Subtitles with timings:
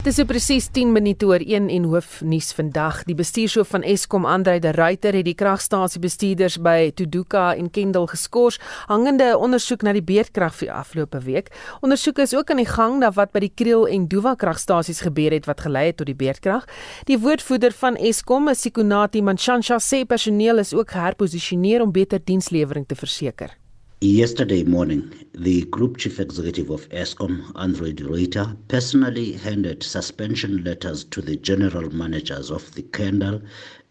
[0.00, 3.02] Dis so presies 10 minute oor 1 en hoofnuus vandag.
[3.04, 8.56] Die bestuurshoof van Eskom, Andre de Ruyter, het die kragstasiebestuurders by Tuduka en Kendal geskort
[8.88, 11.52] hangende 'n ondersoek na die beerdkrag vir afgelope week.
[11.82, 15.32] Ondersoeke is ook aan die gang na wat by die Kriel en Duwa kragstasies gebeur
[15.32, 16.64] het wat gelei het tot die beerdkrag.
[17.04, 22.96] Die woordvoerder van Eskom, Sikunati Manchansha, sê personeel is ook geherposisioneer om beter dienslewering te
[22.96, 23.59] verseker.
[24.02, 31.04] Yesterday morning, the Group Chief Executive of ESCOM, Andre de Ruyter, personally handed suspension letters
[31.04, 33.42] to the general managers of the Kendal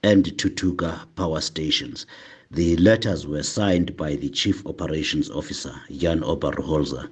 [0.01, 2.07] and Tutuga power stations.
[2.49, 7.07] The letters were signed by the Chief Operations Officer, Jan Oberholzer.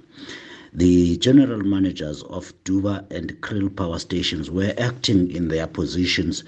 [0.72, 6.42] The general managers of Duva and Krill power stations were acting in their positions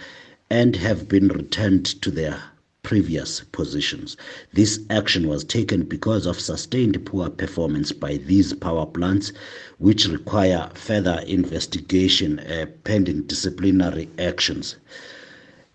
[0.50, 2.42] and have been returned to their
[2.82, 4.16] previous positions.
[4.52, 9.32] This action was taken because of sustained poor performance by these power plants,
[9.78, 14.76] which require further investigation uh, pending disciplinary actions.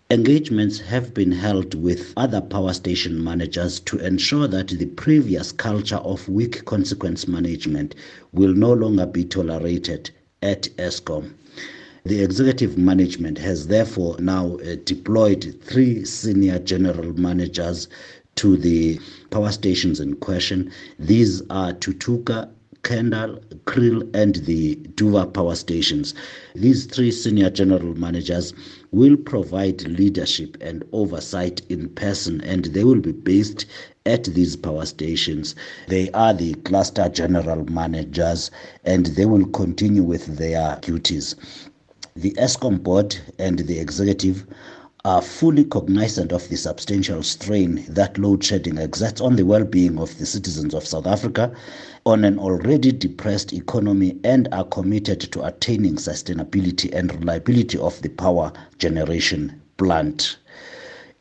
[0.08, 5.96] Engagements have been held with other power station managers to ensure that the previous culture
[5.96, 7.94] of weak consequence management
[8.32, 10.10] will no longer be tolerated
[10.42, 11.32] at ESCOM.
[12.06, 17.88] The executive management has therefore now uh, deployed three senior general managers
[18.36, 20.70] to the power stations in question.
[21.00, 22.48] These are Tutuka,
[22.84, 26.14] Kendal, Krill, and the Duva power stations.
[26.54, 28.54] These three senior general managers
[28.92, 33.66] will provide leadership and oversight in person, and they will be based
[34.04, 35.56] at these power stations.
[35.88, 38.52] They are the cluster general managers,
[38.84, 41.34] and they will continue with their duties.
[42.18, 44.46] The ESCOM board and the executive
[45.04, 49.98] are fully cognizant of the substantial strain that load shedding exerts on the well being
[49.98, 51.52] of the citizens of South Africa
[52.06, 58.08] on an already depressed economy and are committed to attaining sustainability and reliability of the
[58.08, 60.38] power generation plant.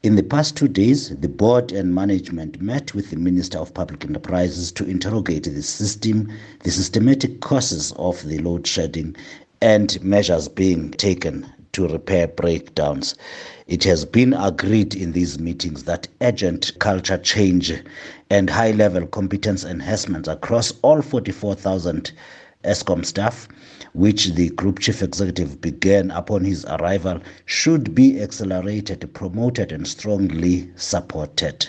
[0.01, 4.05] In the past two days, the board and management met with the Minister of Public
[4.05, 6.31] Enterprises to interrogate the system,
[6.63, 9.15] the systematic causes of the load shedding,
[9.61, 13.15] and measures being taken to repair breakdowns.
[13.67, 17.73] It has been agreed in these meetings that urgent culture change
[18.29, 22.11] and high level competence enhancements across all 44,000
[22.63, 23.47] ESCOM staff,
[23.93, 30.69] which the group chief executive began upon his arrival, should be accelerated, promoted, and strongly
[30.75, 31.67] supported.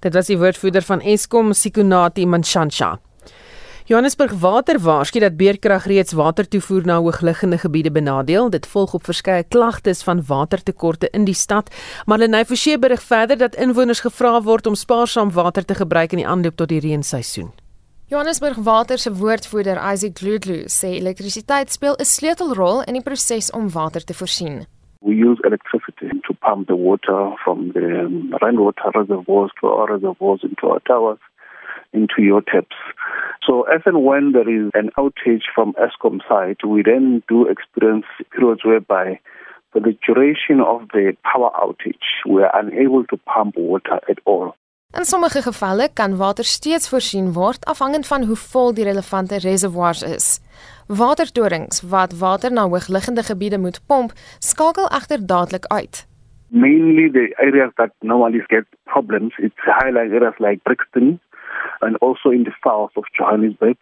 [0.00, 2.98] Dit was die woordvoerder van Eskom Sikunati Manchansha.
[3.90, 8.50] Johannesburg Water waarsku dat beerkrag reeds watertoevoer na hoogliggende gebiede benadeel.
[8.50, 11.74] Dit volg op verskeie klagtes van watertekorte in die stad.
[12.06, 16.26] Marlenae Forsie berig verder dat inwoners gevra word om spaarsaam water te gebruik in die
[16.26, 17.50] aanloop tot die reenseisoen.
[18.06, 23.70] Johannesburg Water se woordvoerder Isaac Gludlu sê elektrisiteit speel 'n sleutelrol in die proses om
[23.70, 24.66] water te voorsien.
[25.00, 28.06] We use electricity to pump the water from the
[28.38, 31.29] rainwater reservoirs to our reservoirs into our towers
[31.92, 32.76] into your taps.
[33.46, 38.06] So as and when there is an outage from ESCOM side, we then do experience
[38.30, 39.18] periods whereby
[39.72, 44.54] for the duration of the power outage, we are unable to pump water at all.
[44.98, 50.02] In sommige gevalle kan water steeds voorsien word afhangend van hoe vol die relevante reservoirs
[50.02, 50.40] is.
[50.86, 56.06] Watertorings wat water na hoogliggende gebiede moet pomp, skakel egter dadelik uit.
[56.48, 61.20] Mainly the areas that normally get problems, it's highlight areas like Brixton,
[61.82, 63.78] and also in the south of Johannesburg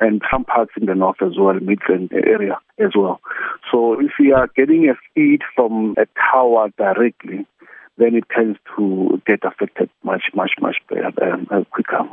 [0.00, 3.20] and some parts in the north as well, Midland area as well.
[3.70, 7.46] So if we are getting a feed from a tower directly,
[7.98, 12.08] then it tends to get affected much, much, much better, um, uh, quicker.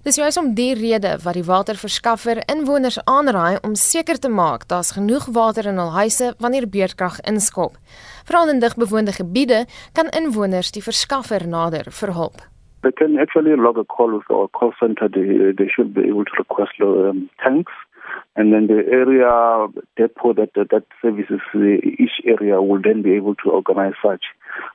[0.00, 4.94] Dis juis om die rede wat die waterverskaffer inwoners aanraai om seker te maak daar's
[4.96, 7.76] genoeg water in hul huise wanneer beurtkrag inskop.
[8.24, 12.40] Veral in digbewoonde gebiede kan inwoners die verskaffer nader vir hulp.
[12.82, 15.08] They can actually log a call with our call center.
[15.08, 17.72] They, they should be able to request um, tanks.
[18.36, 23.34] And then the area depot that, that, that services each area will then be able
[23.36, 24.24] to organize such.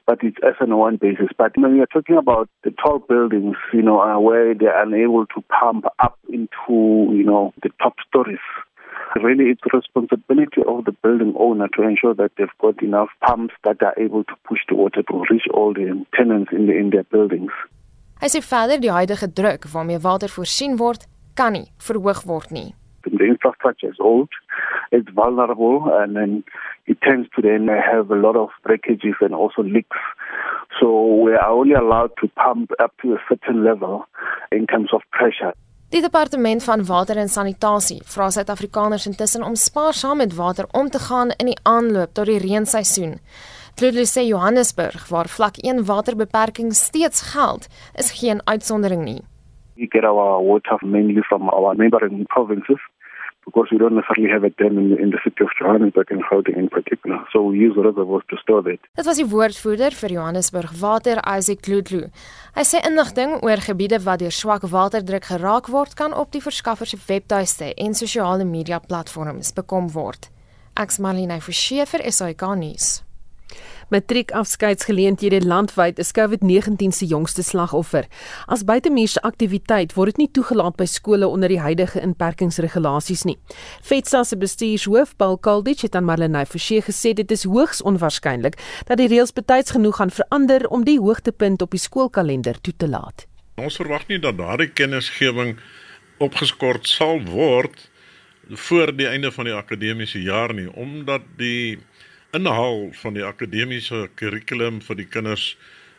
[0.06, 1.30] But it's as on one basis.
[1.38, 5.42] But when you're talking about the tall buildings, you know, uh, where they're unable to
[5.50, 6.48] pump up into,
[7.12, 8.40] you know, the top stories,
[9.16, 13.54] really it's the responsibility of the building owner to ensure that they've got enough pumps
[13.64, 16.90] that are able to push the water to reach all the tenants in, the, in
[16.92, 17.52] their buildings.
[18.26, 21.04] Hy sê verder die huidige druk waarmee water voorsien word,
[21.38, 22.72] kan nie verhoog word nie.
[23.06, 24.34] The infrastructure is old,
[24.90, 26.32] it's vulnerable and then
[26.90, 30.02] it tends to then have a lot of breakages and also leaks.
[30.80, 30.88] So
[31.22, 34.08] we are only allowed to pump up to a certain level
[34.52, 35.54] in terms of pressure.
[35.94, 41.00] Die departement van water en sanitasie vra Suid-Afrikaners intussen om spaarsaam met water om te
[41.00, 43.20] gaan in die aanloop tot die reenseisoen.
[43.76, 49.22] Kludlu sê Johannesburg waar vlak 1 waterbeperking steeds geld, is geen uitsondering nie.
[49.76, 52.80] We get our water mainly from our neighboring provinces
[53.46, 56.58] because we don't necessarily have a dam in, in the city of Johannesburg and Gauteng
[56.58, 57.20] in particular.
[57.32, 58.80] So we use reservoirs to store that.
[58.96, 62.08] Dit was die woordvoerder vir Johannesburg Water, Isaac Kludlu.
[62.56, 66.90] Hy sê inligting oor gebiede wat deur swak waterdruk geraak word, kan op die verskaffer
[66.90, 70.32] se webtuiste en sosiale media platforms bekom word.
[70.80, 73.05] Ek's Marlene Forsie vir SAK nuus.
[73.90, 78.08] Matriekafskeidsgeleenthede landwyd is COVID-19 se jongste slagoffer.
[78.46, 83.38] As buitemuurse aktiwiteit word dit nie toegelaat by skole onder die huidige inperkingsregulasies nie.
[83.86, 88.58] FETSA se bestuurshoof, Paul Kaldich, het aan Marlenae Forsie gesê dit is hoogs onwaarskynlik
[88.90, 92.90] dat die reëls betyds genoeg gaan verander om die hoogtepunt op die skoolkalender toe te
[92.90, 93.28] laat.
[93.62, 95.60] Ons verwag nie dat daardie kennisgewing
[96.18, 97.90] opgeskort sal word
[98.50, 101.78] voor die einde van die akademiese jaar nie omdat die
[102.36, 105.56] inhaal van die akademiese kurrikulum vir die kinders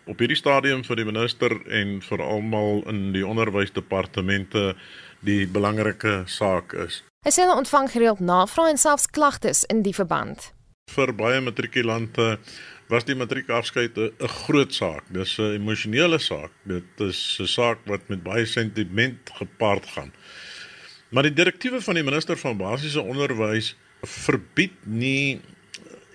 [0.07, 4.75] op hierdie stadium vir die minister en vir almal in die onderwysdepartemente
[5.27, 7.03] die belangrike saak is.
[7.27, 10.53] Hulle ontvang gereeld navrae en selfs klagtes in die verband.
[10.95, 12.37] Vir baie matrikulante
[12.93, 15.03] was die matriekafskeid 'n groot saak.
[15.11, 16.53] Dis 'n emosionele saak.
[16.63, 20.13] Dit is 'n saak wat met baie sentiment gepaard gaan.
[21.11, 25.41] Maar die direktiewe van die minister van basiese onderwys verbied nie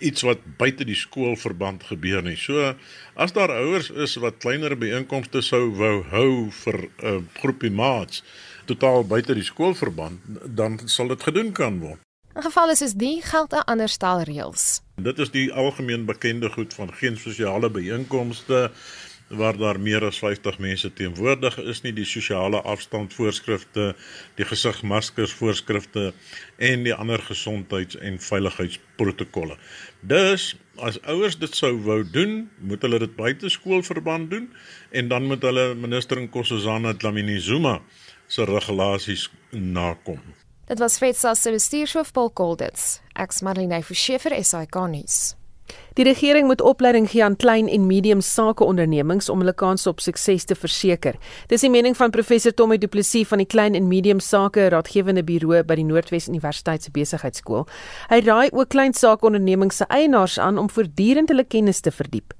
[0.01, 2.37] iets wat buite die skoolverband gebeur nie.
[2.37, 2.73] So
[3.15, 6.31] as daar ouers is wat kleiner byeenkomste sou wou hou
[6.63, 8.23] vir 'n uh, groepie maats
[8.65, 11.99] totaal buite die skoolverband, dan sal dit gedoen kan word.
[12.35, 14.81] In gevalle soos die geld 'n ander stel reëls.
[14.95, 18.71] Dit is die algemeen bekende goed van geen sosiale byeenkomste
[19.37, 23.91] waar daar meer as 50 mense teenwoordig is nie die sosiale afstand voorskrifte,
[24.35, 26.11] die gesigmaskers voorskrifte
[26.57, 29.57] en die ander gesondheids- en veiligheidsprotokolle.
[30.01, 34.49] Dus as ouers dit sou wou doen, moet hulle dit buite skoolverband doen
[34.91, 37.79] en dan moet hulle minister Nkosazana Dlamini Zuma
[38.27, 40.21] se regulasies nakom.
[40.65, 43.01] Dit was Fetsa se bestuurshoof Paul Kolditz.
[43.13, 45.35] Ek's Marlene Verschiefer, SAK nuus.
[45.93, 50.45] Die regering moet opleiding gee aan klein en medium sakeondernemings om hulle kans op sukses
[50.45, 51.17] te verseker.
[51.51, 55.23] Dis die mening van professor Tommy Du Plessis van die Klein en Medium Sake Raadgewende
[55.23, 57.67] Buro by die Noordwes Universiteit se Besigheidsskool.
[58.09, 62.33] Hy raai ook klein sakeondernemings se eienaars aan om voortdurend hulle kennis te verdiep.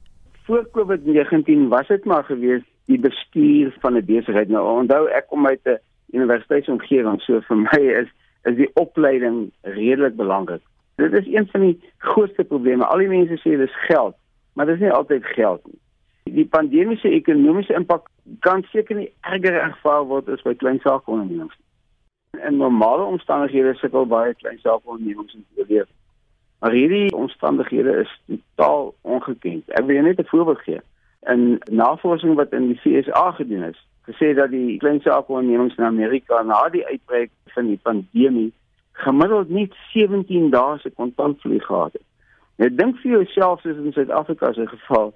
[0.48, 4.50] Voor COVID-19 was dit maar gewees die bestuur van 'n besigheid.
[4.50, 5.80] Nou onthou ek kom uit 'n
[6.14, 8.10] universiteitsomgewing, so vir my is
[8.44, 10.62] is die opleiding redelik belangrik.
[11.02, 12.86] Dit is een van die grootste probleme.
[12.86, 14.16] Al die mense sê dis geld,
[14.54, 15.80] maar dit is nie altyd geld nie.
[16.36, 18.10] Die pandemiese ekonomiese impak
[18.46, 21.58] kan seker nie erger ervaar word as by klein saakondernemings.
[22.38, 25.90] In normale omstandighede sukkel baie klein saakondernemings om te oorleef.
[26.62, 29.74] Maar hierdie omstandighede is totaal ongekend.
[29.80, 30.82] Ek wil net 'n voorbeeld gee.
[31.34, 36.42] In navorsing wat in die FSA gedoen is, gesê dat die klein saakondernemings in Amerika
[36.42, 38.54] na die uitbreek van die pandemie
[39.02, 42.08] gemiddeld net 17 dae se kontantvloei gehad het.
[42.62, 45.14] Nou dink vir jouself soos in Suid-Afrika se geval,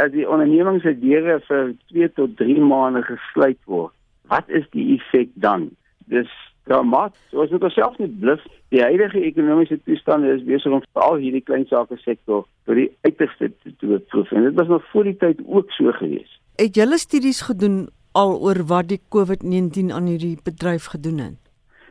[0.00, 3.94] as die onderneming se deure vir 2 tot 3 maande gesluit word,
[4.30, 5.68] wat is die effek dan?
[6.10, 6.30] Dis
[6.70, 7.22] dramaties.
[7.30, 8.42] So ons self net bluf,
[8.74, 13.50] die huidige ekonomiese toestande is besig om veral hierdie klein sake sektor tot die uiterste
[13.64, 14.30] te beproef.
[14.32, 16.38] En dit was nog voor die tyd ook so gewees.
[16.60, 21.49] Het julle studies gedoen al oor wat die COVID-19 aan hierdie bedryf gedoen het?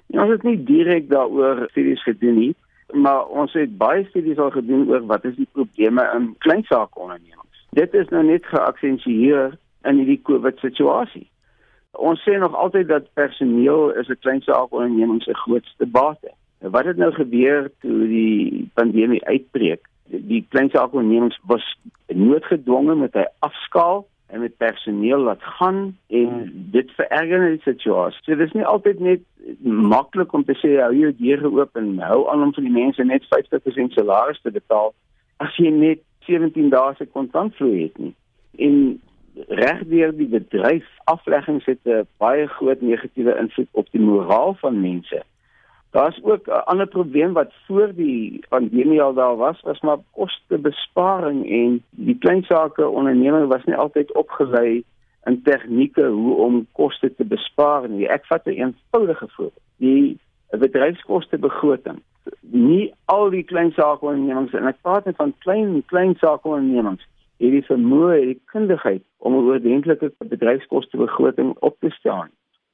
[0.10, 2.54] Ja, ons het nie direk daaroor studies gedoen nie,
[2.98, 7.66] maar ons het baie studies al gedoen oor wat is die probleme in klein saakondernemings.
[7.78, 9.54] Dit is nou net geaksentueer
[9.86, 11.28] in hierdie COVID situasie.
[11.92, 16.34] Ons sê nog altyd dat personeel is 'n klein saakonderneming se grootste bate.
[16.60, 19.86] Wat het nou gebeur toe die pandemie uitbreek?
[20.06, 26.92] Die klein saakondernemings was noodgedwonge met 'n afskaal en met personeel laat gaan en dit
[26.92, 28.22] vererger die situasie.
[28.24, 29.26] So dis nie altyd net
[29.66, 33.04] maklik om te sê hou jou deure oop en hou aan om vir die mense
[33.04, 34.94] net 50% salaris te betaal
[35.42, 38.14] as jy net 17 dae se kontantvloei het nie.
[38.60, 38.76] En
[39.48, 45.24] regdeur die bedryf afleggings het 'n baie groot negatiewe invloed op die moraal van mense.
[45.92, 51.50] Daar's ook 'n ander probleem wat voor die pandemie al daar was, was maar kostebesparing
[51.50, 54.84] en die klein sake onderneming was nie altyd opgelei
[55.24, 58.08] in tegnieke hoe om koste te bespaar nie.
[58.08, 59.66] Ek vat 'n een eenvoudige voorbeeld.
[59.78, 60.20] Die
[60.50, 62.02] bedryfskostebegroting.
[62.42, 67.08] Nie al die klein sake ondernemings en ek praat net van klein klein sake ondernemings
[67.40, 72.26] hierdie vermoë, hierdie kundigheid om 'n oordentlike bedryfskostebegroting op te stel.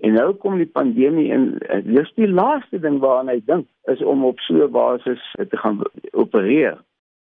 [0.03, 1.45] En nou kom die pandemie in.
[1.87, 5.81] Dis die laaste ding waaraan hy dink is om op so 'n basis te gaan
[6.11, 6.77] opereer.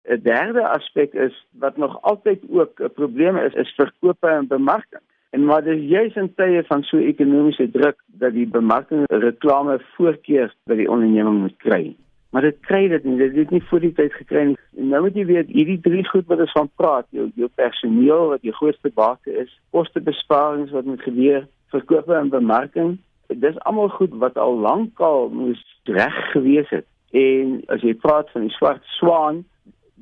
[0.08, 5.04] 'n Derde aspek is wat nog altyd ook 'n probleem is, is verkope en bemarking.
[5.30, 10.54] En maar dis juis in tye van so ekonomiese druk dat die bemarking reklame voorkeur
[10.70, 11.96] by die onderneming moet kry.
[12.34, 14.56] Maar dit kry dit nie, dit het nie voor die tyd gekry nie.
[14.82, 18.32] En nou moet jy weet, hierdie drie goed wat ons van praat, jou jou personeel
[18.32, 22.96] wat jou grootste bate is, kostebesparings wat moet gebeur, verkope en bemarking.
[23.30, 26.90] Dis almal goed wat al lankal moes reg gewees het.
[27.14, 29.44] En as jy praat van die swart swaan,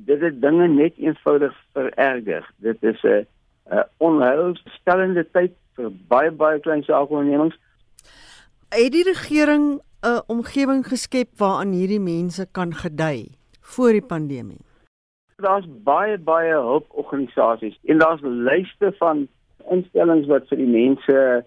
[0.08, 2.48] dit het dinge net eenvoudig vererger.
[2.64, 3.26] Dit is 'n
[3.76, 7.56] 'n onheilspellende tyd vir baie baie klein saakondernemings.
[8.72, 14.64] Het die regering 'n omgewing geskep waaraan hierdie mense kan gedei voor die pandemie?
[15.36, 19.28] Daar's baie baie hulporganisasies en daar's lyste van
[19.70, 21.44] instellings wat vir die mense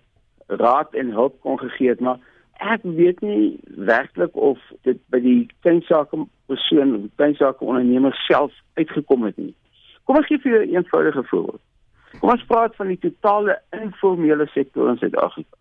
[0.47, 2.19] raad en hulp kon gegee het, maar
[2.63, 3.59] ek weet nie
[3.91, 9.55] werklik of dit by die kleinsake persoon, kleinsake ondernemers self uitgekom het nie.
[10.07, 11.62] Kom ek gee vir jou 'n eenvoudige voorbeeld.
[12.19, 15.57] Kom ons praat van die totale informele sektor in Suid-Afrika.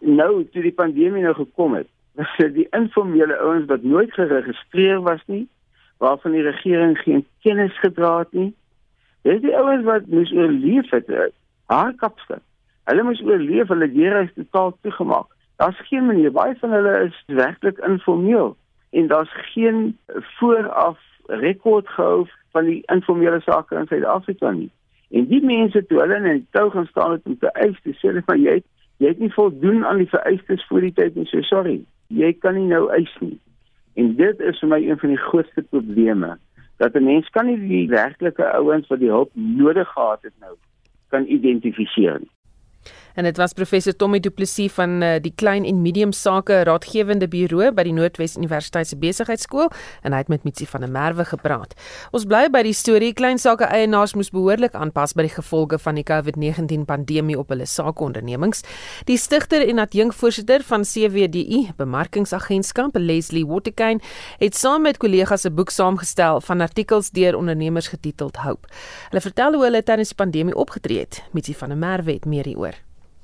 [0.00, 1.88] Nou toe die pandemie nou gekom het,
[2.58, 5.46] die informele ouens wat nooit geregistreer was nie,
[5.98, 8.52] waarvan die regering geen kennis gedra het nie.
[9.22, 11.10] Dis die ouens wat moes oorleef het,
[11.66, 12.38] haar kapste.
[12.86, 15.32] Hulle moes oorleef, hulle deure is totaal toegemaak.
[15.56, 18.56] Daar's geen manier, baie van hulle is werklik informeel
[18.90, 19.98] en daar's geen
[20.38, 24.70] vooraf rekord gehou van die informele sake in Suid-Afrika nie.
[25.10, 28.08] En die mense toe hulle in die tou gaan staan het om te eis, sê
[28.08, 28.66] hulle van jy het,
[29.02, 31.80] jy het nie voldoen aan die vereistes voor die tyd nie, so sorry.
[32.08, 33.38] Jy kan nie nou eis nie.
[33.96, 36.36] En dit is vir my een van die grootste probleme
[36.76, 40.56] dat 'n mens kan nie die werklike ouens wat die hulp nodig gehad het nou
[41.08, 42.30] kan identifiseer nie.
[43.16, 47.24] En dit was professor Tommy Du Plessis van uh, die Klein en Medium Sake Raadgewende
[47.32, 49.70] Buro by die Noordwes Universiteit se Besigheidsskool
[50.04, 51.72] en hy het met Mitsi van der Merwe gepraat.
[52.12, 55.96] Ons bly by die storie klein sake eienaars moes behoorlik aanpas by die gevolge van
[55.96, 58.60] die COVID-19 pandemie op hulle sakeondernemings.
[59.08, 64.04] Die stigter en adjunkvoorsitter van CWDI Bemarkingsagentskap, Leslie Waterkine,
[64.42, 68.68] het saam met kollegas 'n boek saamgestel van artikels deur ondernemers getiteld Hope.
[69.08, 71.22] Hulle vertel hoe hulle tydens die pandemie opgetree het.
[71.32, 72.76] Mitsi van der Merwe het meer hieroor.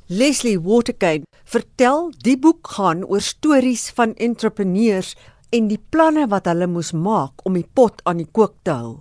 [0.08, 5.14] Leslie Waterkane vertel die boek gaan oor stories van entrepreneurs
[5.54, 8.96] en die planne wat hulle moes maak om die pot aan die kook te hou.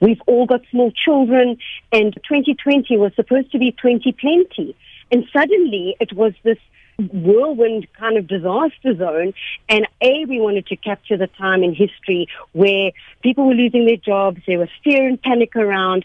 [0.00, 1.58] We've all got small children
[1.92, 4.72] and 2020 was supposed to be 2020
[5.12, 6.58] and suddenly it was this
[6.98, 9.34] whirlwind kind of disaster zone.
[9.68, 13.96] And A, we wanted to capture the time in history where people were losing their
[13.96, 16.04] jobs, there was fear and panic around,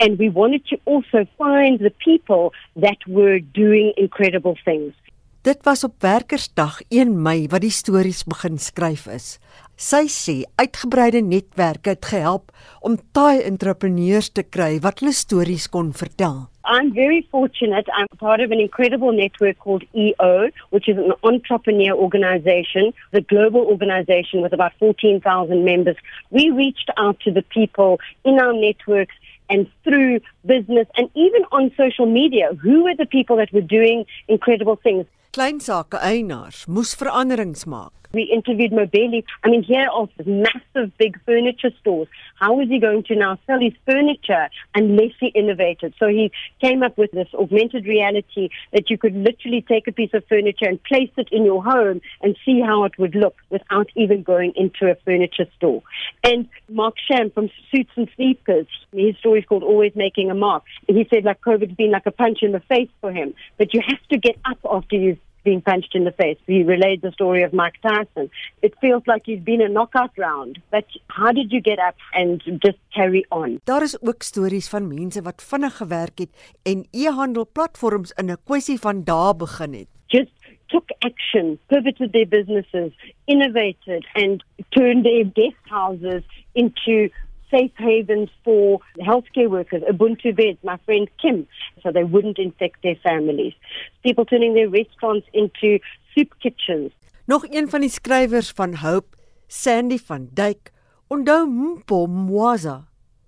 [0.00, 4.94] and we wanted to also find the people that were doing incredible things.
[5.42, 9.40] Dit was op Werkersdag 1 Mei wat die stories begin skryf is.
[9.82, 12.52] Sy sê uitgebreide netwerke het gehelp
[12.86, 16.36] om taai entrepreneurs te kry wat hulle stories kon vertel.
[16.62, 17.90] I'm very fortunate.
[17.98, 23.66] I'm part of an incredible network called EO, which is an entrepreneur organization, the global
[23.74, 25.96] organization with about 14,000 members.
[26.30, 29.16] We reached out to the people in our networks
[29.50, 32.54] and through business and even on social media.
[32.62, 35.06] Who were the people that were doing incredible things?
[35.32, 38.01] Klein sake eienaars moes veranderings maak.
[38.12, 39.24] We interviewed Mobeli.
[39.42, 42.08] I mean, here are massive big furniture stores.
[42.34, 45.94] How is he going to now sell his furniture unless he innovated?
[45.98, 50.12] So he came up with this augmented reality that you could literally take a piece
[50.12, 53.88] of furniture and place it in your home and see how it would look without
[53.96, 55.82] even going into a furniture store.
[56.22, 60.64] And Mark Sham from Suits and Sneakers, his story is called Always Making a Mark.
[60.86, 63.80] He said like COVID's been like a punch in the face for him, but you
[63.86, 66.38] have to get up after you've being punched in the face.
[66.46, 68.30] He relayed the story of Mike Tyson.
[68.62, 72.42] It feels like you've been a knockout round, but how did you get up and
[72.64, 73.60] just carry on?
[73.64, 78.36] Daar is ook stories van mense wat vinnig gewerk het en e-handel platforms in 'n
[78.44, 79.88] kwessie van dae begin het.
[80.06, 80.32] Just
[80.66, 82.92] took action, pivoted their businesses,
[83.24, 86.22] innovated and turned their guest houses
[86.52, 87.10] into
[87.52, 91.46] safe havens for healthcare workers, Ubuntu beds, my friend Kim,
[91.82, 93.54] so they wouldn't infect their families.
[94.02, 95.78] People turning their restaurants into
[96.14, 96.90] soup kitchens.
[97.26, 99.16] Nog een van die skrywers van Hope,
[99.46, 100.72] Sandy van Dyk,
[101.08, 102.82] onthou Mpo Mwaza.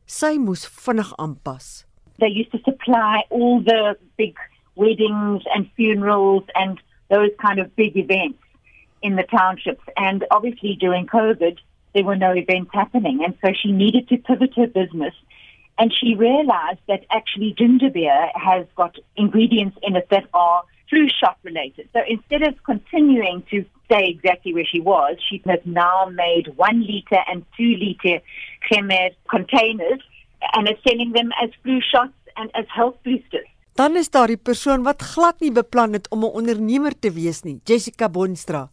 [0.06, 1.84] Sy moes vinnig aanpas.
[2.18, 4.36] They used to supply all the big
[4.74, 8.38] weddings and funerals and those kind of big events
[9.02, 11.58] in the townships and obviously during COVID
[11.94, 13.22] there were no events happening.
[13.24, 15.14] And so she needed to pivot her business.
[15.78, 21.08] And she realized that actually ginger beer has got ingredients in it that are flu
[21.08, 21.88] shot related.
[21.92, 26.82] So instead of continuing to stay exactly where she was, she has now made one
[26.82, 28.20] liter and two liter
[28.70, 30.00] Chemed containers
[30.52, 33.48] and is selling them as flu shots and as health boosters.
[33.74, 37.42] Dan is daar die persoon wat glad nie beplan het om 'n ondernemer te wees
[37.42, 38.70] nie, Jessica Bonstra.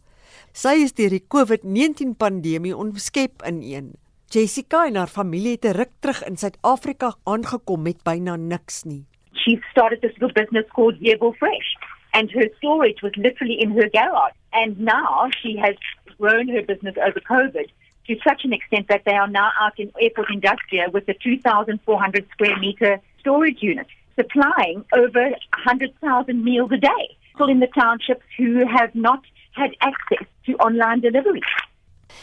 [0.52, 3.86] Sy is deur die COVID-19 pandemie onskep in een.
[4.28, 9.04] Jessica en haar familie het 'n ruk terug in Suid-Afrika aangekom met byna niks nie.
[9.32, 11.76] She started this little business called Yebo Fresh
[12.12, 15.76] and her storage was literally in her garage and now she has
[16.18, 17.68] grown her business over COVID
[18.06, 22.28] to such an extent that they are now out in Airport Industria with a 2,400
[22.30, 25.30] square meter storage unit, supplying over
[25.64, 27.16] 100,000 meals a day.
[27.32, 31.42] People in the townships who have not had access to online delivery.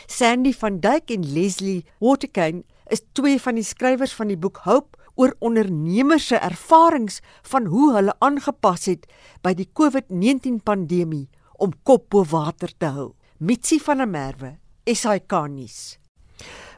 [0.06, 4.98] Sandy van Dyk en Leslie Waterkane is twee van die skrywers van die boek Hope
[5.20, 7.20] oor ondernemers se ervarings
[7.52, 9.06] van hoe hulle aangepas het
[9.44, 11.28] by die COVID-19 pandemie
[11.60, 13.12] om kop bo water te hou.
[13.40, 14.56] Mitsi van der Merwe
[14.88, 15.98] SAK nuus.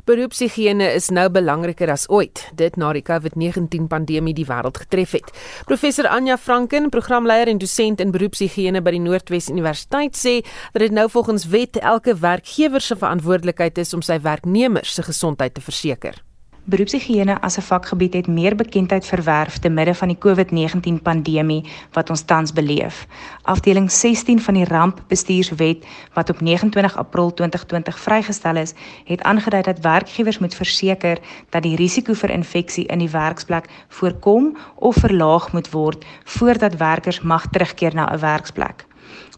[0.10, 5.30] Beroepshigiëne is nou belangriker as ooit, dit na die COVID-19 pandemie die wêreld getref het.
[5.70, 10.40] Professor Anja Franken, programleier en dosent in beroepshigiëne by die Noordwes Universiteit sê
[10.74, 15.54] dat dit nou volgens wet elke werkgewer se verantwoordelikheid is om sy werknemers se gesondheid
[15.54, 16.18] te verseker.
[16.64, 22.10] Beroepshigiëne as 'n vakgebied het meer bekendheid verwerf te midde van die COVID-19 pandemie wat
[22.10, 23.08] ons tans beleef.
[23.42, 28.74] Afdeling 16 van die Rampbestuurswet wat op 29 April 2020 vrygestel is,
[29.06, 31.18] het aangedui dat werkgewers moet verseker
[31.50, 37.22] dat die risiko vir infeksie in die werksplek voorkom of verlaag moet word voordat werkers
[37.22, 38.86] mag terugkeer na 'n werksplek.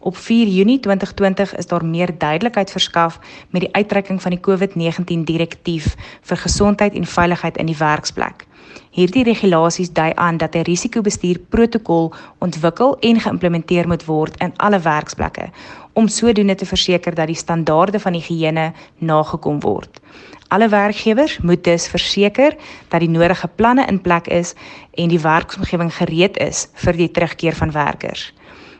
[0.04, 3.18] Op 4 Junie 2020 is daar meer duidelikheid verskaf
[3.50, 8.44] met die uitreiking van die COVID-19 direktief vir gesondheid en veiligheid in die werksplek.
[8.90, 15.48] Hierdie regulasies dui aan dat 'n risikobestuurprotokol ontwikkel en geïmplementeer moet word in alle werksplekke
[15.92, 20.00] om sodoende te verseker dat die standaarde van higiëne nagekom word.
[20.48, 22.56] Alle werkgewers moet dus verseker
[22.88, 24.54] dat die nodige planne in plek is
[24.90, 28.32] en die werksomgewing gereed is vir die terugkeer van werkers.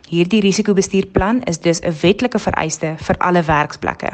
[0.04, 4.10] Hierdie risikobestuurplan is dus 'n wetlike vereiste vir alle werksplekke.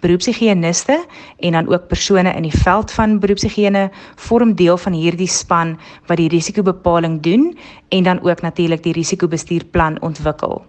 [0.00, 0.96] Beroepshigiëniste
[1.38, 6.16] en dan ook persone in die veld van beroepshigiëne vorm deel van hierdie span wat
[6.16, 10.64] die risikobepaling doen en dan ook natuurlik die risikobestuurplan ontwikkel.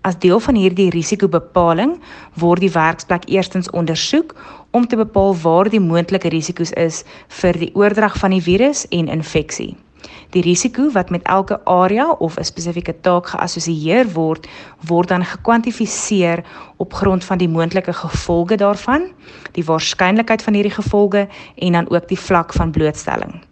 [0.00, 1.96] As deel van hierdie risikobepaling
[2.34, 4.34] word die werksplek eerstens ondersoek
[4.70, 9.08] om te bepaal waar die moontlike risiko's is vir die oordrag van die virus en
[9.08, 9.76] infeksie.
[10.30, 14.48] Die risiko wat met elke area of 'n spesifieke taak geassosieer word,
[14.86, 16.44] word dan gekwantifiseer
[16.76, 19.02] op grond van die moontlike gevolge daarvan,
[19.52, 23.44] die waarskynlikheid van hierdie gevolge en dan ook die vlak van blootstelling.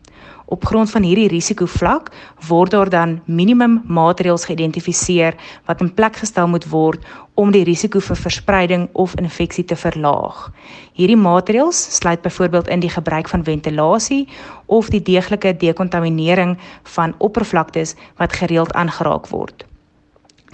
[0.52, 2.10] Op grond van hierdie risikovlak
[2.48, 7.06] word daar dan minimum maatreëls geïdentifiseer wat in plek gestel moet word
[7.40, 10.50] om die risiko vir verspreiding of infeksie te verlaag.
[10.92, 14.26] Hierdie maatreëls sluit byvoorbeeld in die gebruik van ventilasie
[14.66, 16.58] of die deeglike dekontaminering
[16.98, 19.64] van oppervlaktes wat gereeld aangeraak word.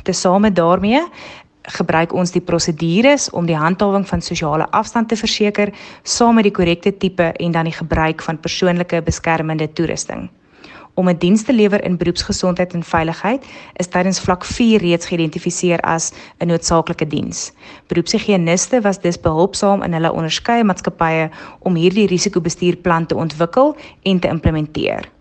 [0.07, 1.03] Tesame daarmee
[1.69, 6.55] gebruik ons die prosedures om die handhawing van sosiale afstand te verseker saam met die
[6.55, 10.29] korrekte tipe en dan die gebruik van persoonlike beskermende toerusting.
[10.99, 13.45] Om 'n diens te lewer in beroepsgesondheid en veiligheid
[13.77, 17.53] is tydens vlak 4 reeds geïdentifiseer as 'n noodsaaklike diens.
[17.87, 24.29] Beroepshigiëniste was dus behulpsaam in hulle onderskeie maatskappye om hierdie risikobestuurplan te ontwikkel en te
[24.29, 25.18] implementeer.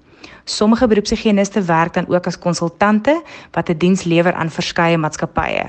[0.47, 5.65] Sommige beroepshigiëniste werk dan ook as konsultante wat 'n diens lewer aan verskeie maatskappye.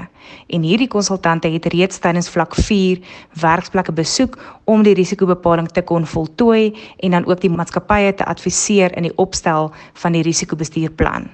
[0.47, 2.99] En hierdie konsultante het reeds tydens vlak 4
[3.41, 8.97] werksplekke besoek om die risikobepaling te kon voltooi en dan ook die maatskappye te adviseer
[8.97, 11.27] in die opstel van die risikobestuurplan.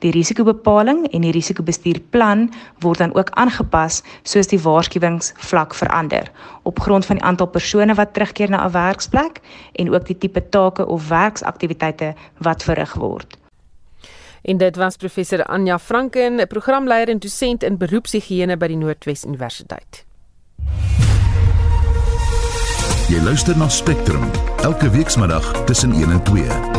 [0.00, 2.46] Die risikobepaling en die risikobestuurplan
[2.80, 6.30] word dan ook aangepas soos die waarskuwingsvlak verander
[6.62, 9.40] op grond van die aantal persone wat terugkeer na 'n werksplek
[9.72, 13.36] en ook die tipe take of werksaktiwiteite wat verrig word.
[14.42, 20.04] En dit was professor Anja Franken, programleier en dosent in beroepshigiëne by die Noordwes Universiteit.
[23.10, 24.30] Jy luister na Spectrum
[24.62, 26.69] elke weekmiddag tussen 1 en 2.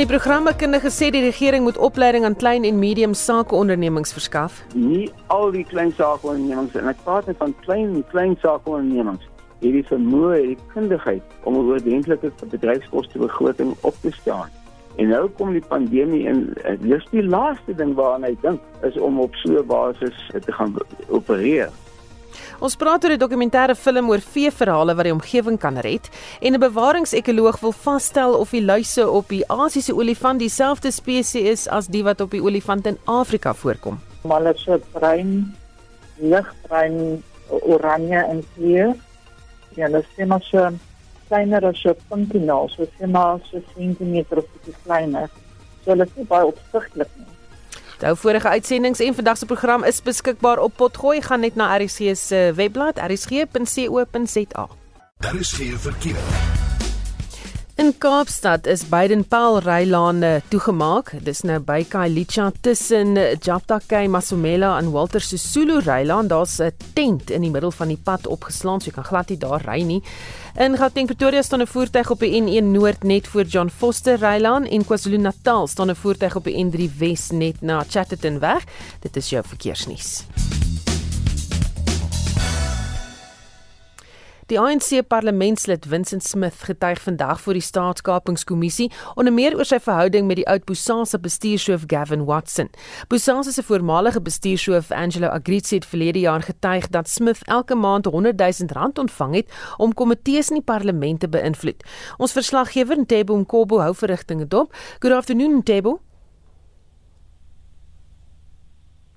[0.00, 4.62] Die programmekundige sê die regering moet opleiding aan klein en medium sakeondernemings verskaf.
[4.72, 9.26] Nie al die klein sakeondernemings en ek praat net van klein klein sakeondernemings.
[9.60, 14.46] Hierdie vermoë, hierdie kundigheid om 'n oordentlike bedryfskoste begroting op te stel.
[14.96, 19.20] En nou kom die pandemie en dis die laaste ding waaraan hy dink is om
[19.20, 20.76] op so 'n basis te gaan
[21.08, 21.68] opereer.
[22.60, 26.10] Ons praat oor 'n dokumentêre film oor veeverhale wat die omgewing kan red
[26.42, 31.68] en 'n bewaringsekoloog wil vasstel of die luise op die Asiëse olifant dieselfde spesies is
[31.68, 33.98] as die wat op die olifant in Afrika voorkom.
[34.22, 35.56] Hulle is so bruin,
[36.16, 38.94] ligbruin, oranje en kleur.
[39.76, 40.68] Ja, hulle is net so
[41.28, 45.30] kleiner as 'n puntinaal, so sien maar so sentimeter of bietjie kleiner.
[45.84, 47.29] So hulle is nie baie opsigtelik nie.
[48.00, 51.20] Die vorige uitsendings en vandag se program is beskikbaar op Potgooi.
[51.22, 54.68] Gaan net na RSG se webblad rsg.co.za.
[55.18, 56.69] Daar is geen verkeer.
[57.80, 61.14] In Kaapstad is Baidenpaal rylane toegemaak.
[61.24, 66.28] Dis nou by Kailicha tussen Japtakei Masomela en Walter Sisulu rylaan.
[66.28, 69.38] Daar's 'n tent in die middel van die pad opgeslaan, so jy kan glad nie
[69.38, 70.02] daar ry nie.
[70.58, 74.66] In Gauteng Pretoria staan 'n voertuig op die N1 Noord net voor John Foster rylaan
[74.66, 78.64] en KwaZulu-Natal staan 'n voertuig op die N3 Wes net na Chatterton weg.
[79.00, 80.24] Dit is jou verkeersnuus.
[84.50, 90.26] Die ANC parlementslid Vincent Smith getuig vandag voor die staatskapingskommissie onder meer oor sy verhouding
[90.26, 92.66] met die oud Bosasa bestuurshoof Gavin Watson.
[93.06, 98.42] Bosasa se voormalige bestuurshoof Angelo Agrizi het verlede jaar getuig dat Smith elke maand 100
[98.42, 101.86] 000 rand ontvang het om komitees in die parlement te beïnvloed.
[102.18, 104.74] Ons verslaggewer Ntebo Mkobo hou verrigtinge dop.
[104.98, 106.00] Good afternoon Ntebo.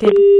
[0.04, 0.34] Ntebo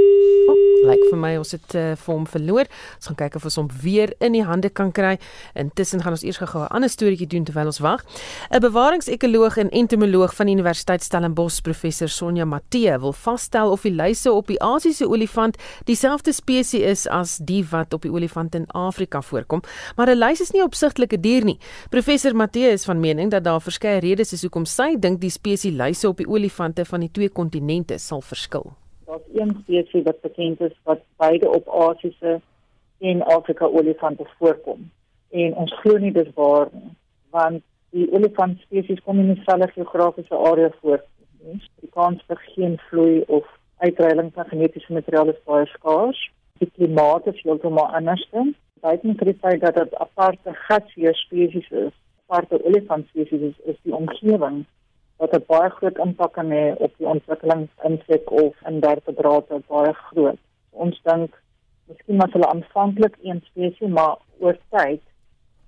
[0.84, 2.70] lyk like vir my ons het uh, vir hom verloor.
[2.98, 5.16] Ons gaan kyk of ons hom weer in die hande kan kry.
[5.60, 8.04] Intussen gaan ons eers gou 'n ander storieetjie doen terwyl ons wag.
[8.52, 13.96] 'n Bewaringsekoloog en entomoloog van die Universiteit Stellenbosch, professor Sonja Matee, wil vasstel of die
[13.96, 18.66] luise op die Asiëse olifant dieselfde spesies is as die wat op die olifant in
[18.72, 19.62] Afrika voorkom.
[19.96, 21.60] Maar 'n luis is nie opsigtelike dier nie.
[21.90, 25.76] Professor Matee is van mening dat daar verskeie redes is hoekom sy dink die spesies
[25.76, 30.62] luise op die olifante van die twee kontinente sal verskil daar's een spesies wat bekend
[30.62, 32.42] is wat beide op Asiëse
[33.00, 34.92] en Afrika olifante voorkom.
[35.30, 36.92] En ons glo nie dis waar nie,
[37.30, 41.04] want die olifant spesies kom in dieselfde geografiese area voor.
[41.82, 46.22] Die kans vir geen vloei of uitreiling van genetiese materiaal is baie skaars.
[46.62, 48.30] Die klimaat is heeltemal anders.
[48.84, 51.92] Buiten vir die feit dat dit aparte gasheer spesies is,
[52.26, 54.64] aparte olifant spesies is, is die omgewing
[55.24, 60.42] wat 'n baie groot impak kan hê op die ontwikkelingsintrek of in derdedraad baie groot.
[60.86, 61.32] Ons dink
[61.88, 65.02] miskien maar hulle aanvanklik een spesies maar oor tyd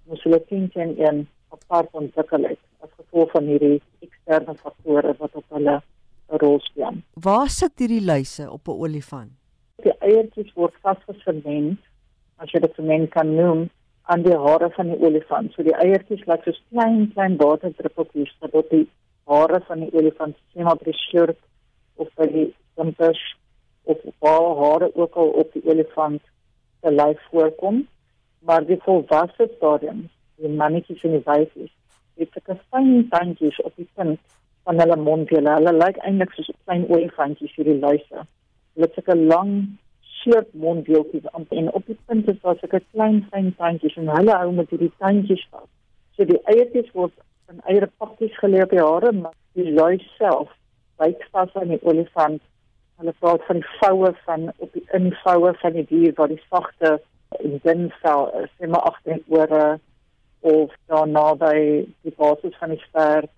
[0.07, 5.39] moes hulle teen teen een apart ontwikkel het as gevolg van hierdie eksterne faktore wat
[5.41, 5.75] op hulle
[6.31, 6.99] 'n rol speel.
[7.13, 9.31] Waar sit hierdie luise op 'n olifant?
[9.83, 11.79] Die eiertjies word vasgesement
[12.37, 13.69] as jy dit vermen kan noem
[14.01, 15.53] aan die hare van die olifant.
[15.53, 18.87] So die eiertjies lyk soos klein klein waterdruppeltjies wat op die
[19.25, 21.39] hare van die olifant sien by die skirp
[21.95, 23.21] of by die wimpers
[23.83, 26.21] of waar hare ook al op die olifant
[26.81, 27.87] se lyf voorkom.
[28.45, 30.05] Maar die volwasse stadium
[30.41, 31.73] die mannetjies en die wyfies
[32.19, 34.19] het 'n fyn tandjies op die punt
[34.63, 38.19] van hulle mond hulle hulle lyk eintlik soos klein olifantjies hierdie luise.
[38.73, 39.51] Hulle het 'n lang
[40.01, 44.51] short monddeeltjies en op die punt is daar 'n klein fyn tandjies en hulle hou
[44.51, 45.69] met hierdie tandjies vas.
[46.15, 47.13] So die eiertjies word
[47.51, 50.51] in eiere pakkies gelê op die hare, maar die luis self
[50.99, 52.41] byt vas aan die olifant.
[52.99, 56.95] Hulle praat van die voue van op die invoue van die dier waar die sagte
[57.43, 59.65] en dun vel is, sê maar agter die ore
[60.45, 61.57] of dan naby
[62.05, 63.31] die basis van die stert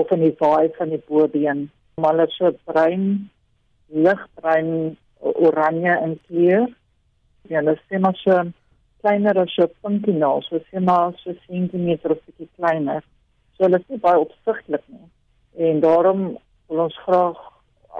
[0.00, 1.66] of in die vaai van die bobeen.
[2.00, 3.04] Maar hulle so bruin,
[4.06, 6.68] ligbruin, oranje en kleur.
[7.50, 8.40] Ja, hulle sê maar so
[9.02, 13.02] kleiner as 'n puntinaal, so sê maar so sentimeter of bietjie kleiner.
[13.56, 15.06] So hulle is nie baie opsigtelik nie.
[15.68, 16.24] En daarom
[16.68, 17.38] wil ons graag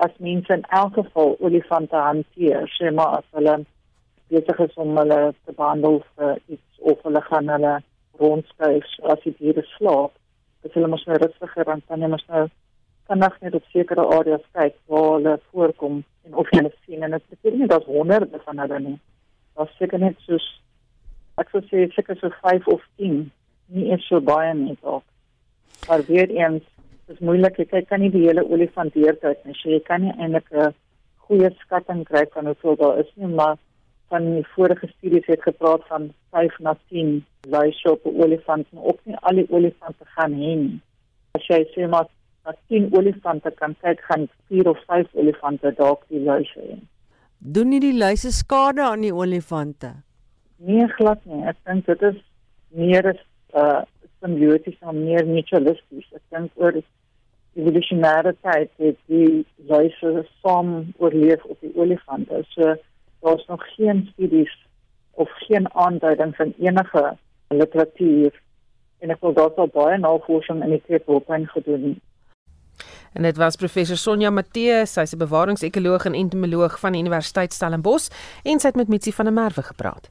[0.05, 3.61] as mense in elk geval olifante hanteer, sê maar as hulle
[4.33, 7.75] besig is om hulle te behandel vir iets of hulle gaan hulle
[8.19, 10.15] rondskuif as die diere slaap,
[10.63, 12.47] dis hulle mos nou rustiger dan kan jy mos nou
[13.11, 17.17] vandag net op sekere areas kyk waar hulle voorkom en of jy hulle sien en
[17.17, 18.99] dit beteken nie dat honderde van hulle nie.
[19.55, 20.47] Daar's seker net soos
[21.39, 23.27] ek sou sê seker so 5 of 10,
[23.75, 25.05] nie eens so baie nie dalk.
[25.89, 26.63] Maar weer eens,
[27.07, 27.57] dit is moeilik.
[27.57, 29.55] Jy kan nie die hele olifant deurkyk nie.
[29.61, 30.75] So jy kan nie eintlik 'n
[31.27, 33.57] goeie skatting kry van hoeveel daar is nie, maar
[34.09, 38.85] van die vorige studies het gepraat van 5 na 10 luise op 'n olifant, maar
[38.85, 40.81] ook nie al die olifante gaan hê nie.
[41.33, 42.07] As jy sê maar
[42.43, 46.79] as 10 olifante kan kyk, gaan 4 of 5 olifante dalk die luise hê.
[47.39, 49.93] Doen nie die luise skade aan die olifante?
[50.57, 51.43] Nee, glad nie.
[51.45, 52.17] Ek dink dit is
[52.69, 53.19] meer 'n
[53.55, 53.83] uh,
[54.25, 56.09] symbioties en meer mutualisties.
[56.17, 56.81] Ek dink oor
[57.55, 62.43] evolusionêre tyd het die luise saam oorleef op die olifante.
[62.55, 62.75] So
[63.25, 64.55] daar's nog geen studies
[65.15, 67.05] of geen aanduiding van enige
[67.49, 68.33] literatuur
[68.99, 72.01] en ek wil daarop baie navorsing in die Kaapstad gedoen.
[73.15, 78.09] En dit was professor Sonja Matthee, sy's 'n bewaringsekoloog en entomoloog van die Universiteit Stellenbosch
[78.43, 80.11] en sy het met Mitsi van der Merwe gepraat.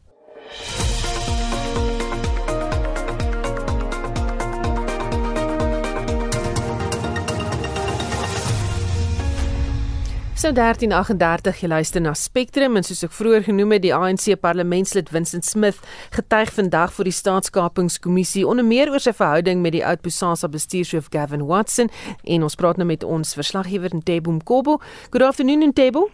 [10.44, 15.08] So 1338 jy luister na Spectrum en soos ek vroeër genoem het die ANC parlementslid
[15.16, 15.80] Vincent Smith
[16.12, 21.08] getuig vandag voor die staatskapingskommissie onder meer oor sy verhouding met die oud Bosasa bestuurshoof
[21.16, 21.88] Gavin Watson
[22.28, 24.82] en ons praat nou met ons verslaggewer Ntebo Mkobo.
[25.16, 26.10] Good afternoon Ntebo.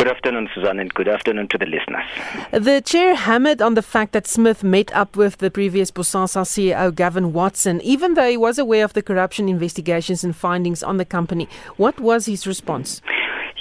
[0.00, 2.06] Good afternoon, Susan, and good afternoon to the listeners.
[2.50, 6.94] The chair hammered on the fact that Smith met up with the previous Bosasa CEO
[6.94, 11.04] Gavin Watson, even though he was aware of the corruption investigations and findings on the
[11.04, 11.48] company.
[11.76, 13.02] What was his response?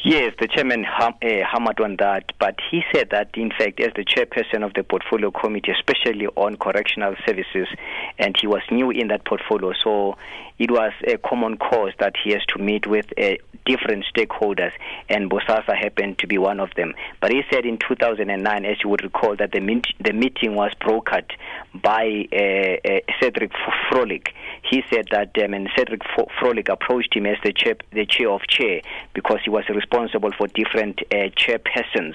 [0.01, 3.91] Yes, the chairman hum, uh, hammered on that, but he said that, in fact, as
[3.97, 7.67] the chairperson of the portfolio committee, especially on correctional services,
[8.17, 10.15] and he was new in that portfolio, so
[10.57, 13.35] it was a common cause that he has to meet with uh,
[13.65, 14.71] different stakeholders,
[15.09, 16.93] and Bosasa happened to be one of them.
[17.19, 20.71] But he said in 2009, as you would recall, that the, meet, the meeting was
[20.79, 21.29] brokered
[21.73, 23.51] by uh, Cedric
[23.89, 24.33] Frolic.
[24.63, 26.01] He said that um, and Cedric
[26.39, 28.81] Frolic approached him as the chair, the chair of chair
[29.13, 32.13] because he was responsible for different uh, chairpersons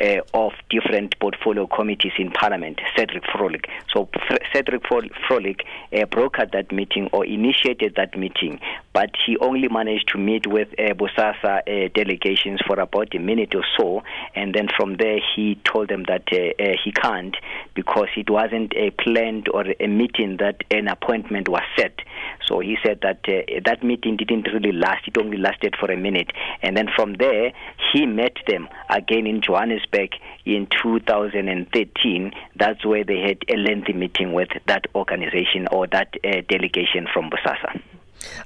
[0.00, 3.66] uh, of different portfolio committees in Parliament, Cedric Frolic.
[3.94, 4.08] So
[4.52, 8.60] Cedric Frolic uh, brokered that meeting or initiated that meeting,
[8.92, 13.54] but he only managed to meet with uh, Bosasa uh, delegations for about a minute
[13.54, 14.02] or so,
[14.34, 17.36] and then from there he told them that uh, uh, he can't
[17.74, 21.98] because it wasn't a planned or a meeting that an appointment was set.
[22.46, 23.22] So he said that
[23.64, 27.52] that meeting didn't really last; it only lasted for a minute, and then from there
[27.92, 30.10] he met them again in Johannesburg
[30.44, 32.32] in 2013.
[32.56, 37.30] That's where they had a lengthy meeting with that organization or that uh, delegation from
[37.30, 37.80] Bosasa.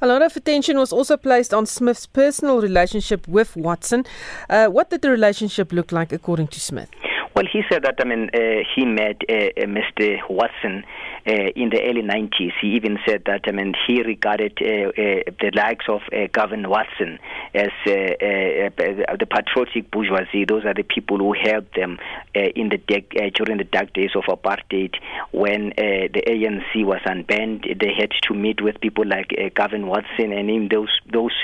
[0.00, 4.04] A lot of attention was also placed on Smith's personal relationship with Watson.
[4.48, 6.90] Uh, what did the relationship look like, according to Smith?
[7.34, 10.18] Well, he said that I mean uh, he met uh, uh Mr.
[10.30, 10.84] Watson
[11.26, 12.52] uh, in the early 90s.
[12.60, 17.18] He even said that I mean he regarded uh, the likes of Gavin Watson
[17.52, 20.44] as the patriotic bourgeoisie.
[20.44, 21.98] Those are the people who helped them
[22.34, 24.94] in the de- during the dark days of apartheid
[25.32, 27.64] when the ANC was unbanned.
[27.80, 31.34] They had to meet with people like Gavin Watson, and in those those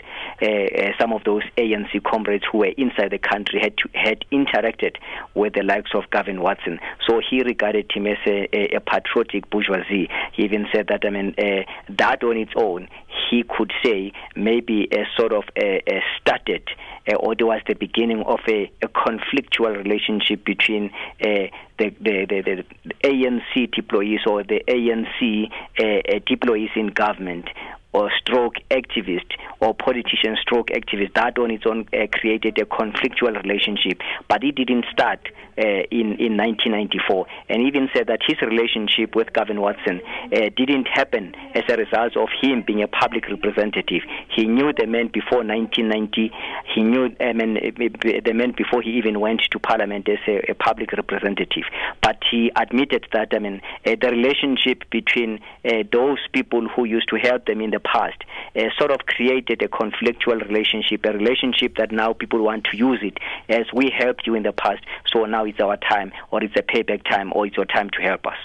[1.00, 4.96] some of those ANC comrades who were inside the country had to, had interacted
[5.34, 6.78] with the likes of Gavin Watson.
[7.06, 10.08] So he regarded him as a, a, a patriotic bourgeoisie.
[10.32, 11.62] He even said that, I mean, uh,
[11.98, 12.88] that on its own,
[13.30, 16.62] he could say maybe a sort of a, a started
[17.08, 20.90] uh, or there was the beginning of a, a conflictual relationship between
[21.24, 27.46] uh, the, the, the, the, ANC deployees or the ANC uh, uh, deployees in government
[27.92, 33.34] or stroke activist or politician stroke activist that on its own uh, created a conflictual
[33.42, 35.20] relationship but it didn't start
[35.58, 40.00] uh, in in 1994 and even said that his relationship with Gavin Watson
[40.32, 44.02] uh, didn't happen as a result of him being a public representative.
[44.34, 46.32] He knew the man before 1990
[46.74, 50.54] he knew I mean, the man before he even went to parliament as a, a
[50.54, 51.64] public representative.
[52.00, 57.08] But he admitted that I mean uh, the relationship between uh, those people who used
[57.10, 58.22] to help them in the past
[58.56, 63.00] uh, sort of created a conflictual relationship, a relationship that now people want to use
[63.02, 66.54] it as we helped you in the past, so now it's our time, or it's
[66.56, 68.36] a payback time, or it's your time to help us.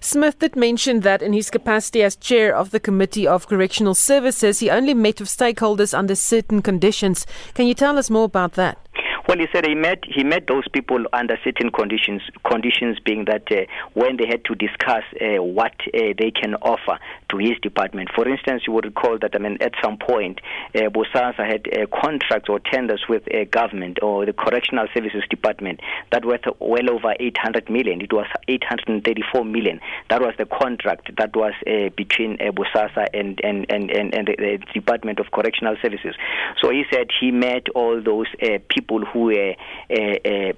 [0.00, 4.60] Smith did mention that in his capacity as chair of the Committee of Correctional Services,
[4.60, 7.26] he only met with stakeholders under certain conditions.
[7.54, 8.78] Can you tell us more about that?
[9.26, 12.20] Well, he said he met he met those people under certain conditions.
[12.44, 16.98] Conditions being that uh, when they had to discuss uh, what uh, they can offer
[17.30, 18.10] to his department.
[18.14, 20.40] For instance, you would recall that I mean at some point,
[20.74, 25.80] uh, Bosasa had uh, contracts or tenders with a government or the Correctional Services Department
[26.12, 28.02] that worth well over 800 million.
[28.02, 29.80] It was 834 million.
[30.10, 34.28] That was the contract that was uh, between uh, Bosasa and and and and, and
[34.28, 36.14] the, the Department of Correctional Services.
[36.60, 39.54] So he said he met all those uh, people who were
[39.90, 40.52] uh, uh,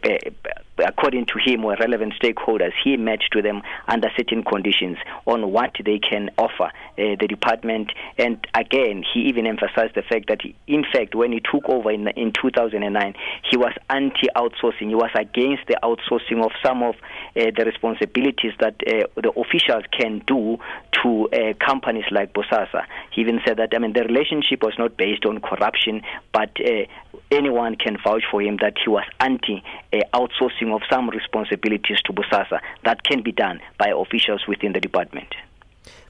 [0.78, 5.72] according to him were relevant stakeholders he met to them under certain conditions on what
[5.84, 7.92] they can offer uh, the department.
[8.18, 11.90] And again he even emphasized the fact that he, in fact when he took over
[11.90, 13.14] in, in 2009
[13.50, 18.52] he was anti outsourcing he was against the outsourcing of some of uh, the responsibilities
[18.60, 20.58] that uh, the officials can do
[21.02, 22.84] to uh, companies like Bosasa.
[23.10, 26.86] He even said that I mean the relationship was not based on corruption but uh,
[27.30, 29.62] anyone can vouch for him that he was anti
[30.02, 32.60] uh, outsourcing of some responsibilities to Busasa.
[32.84, 35.34] That can be done by officials within the department.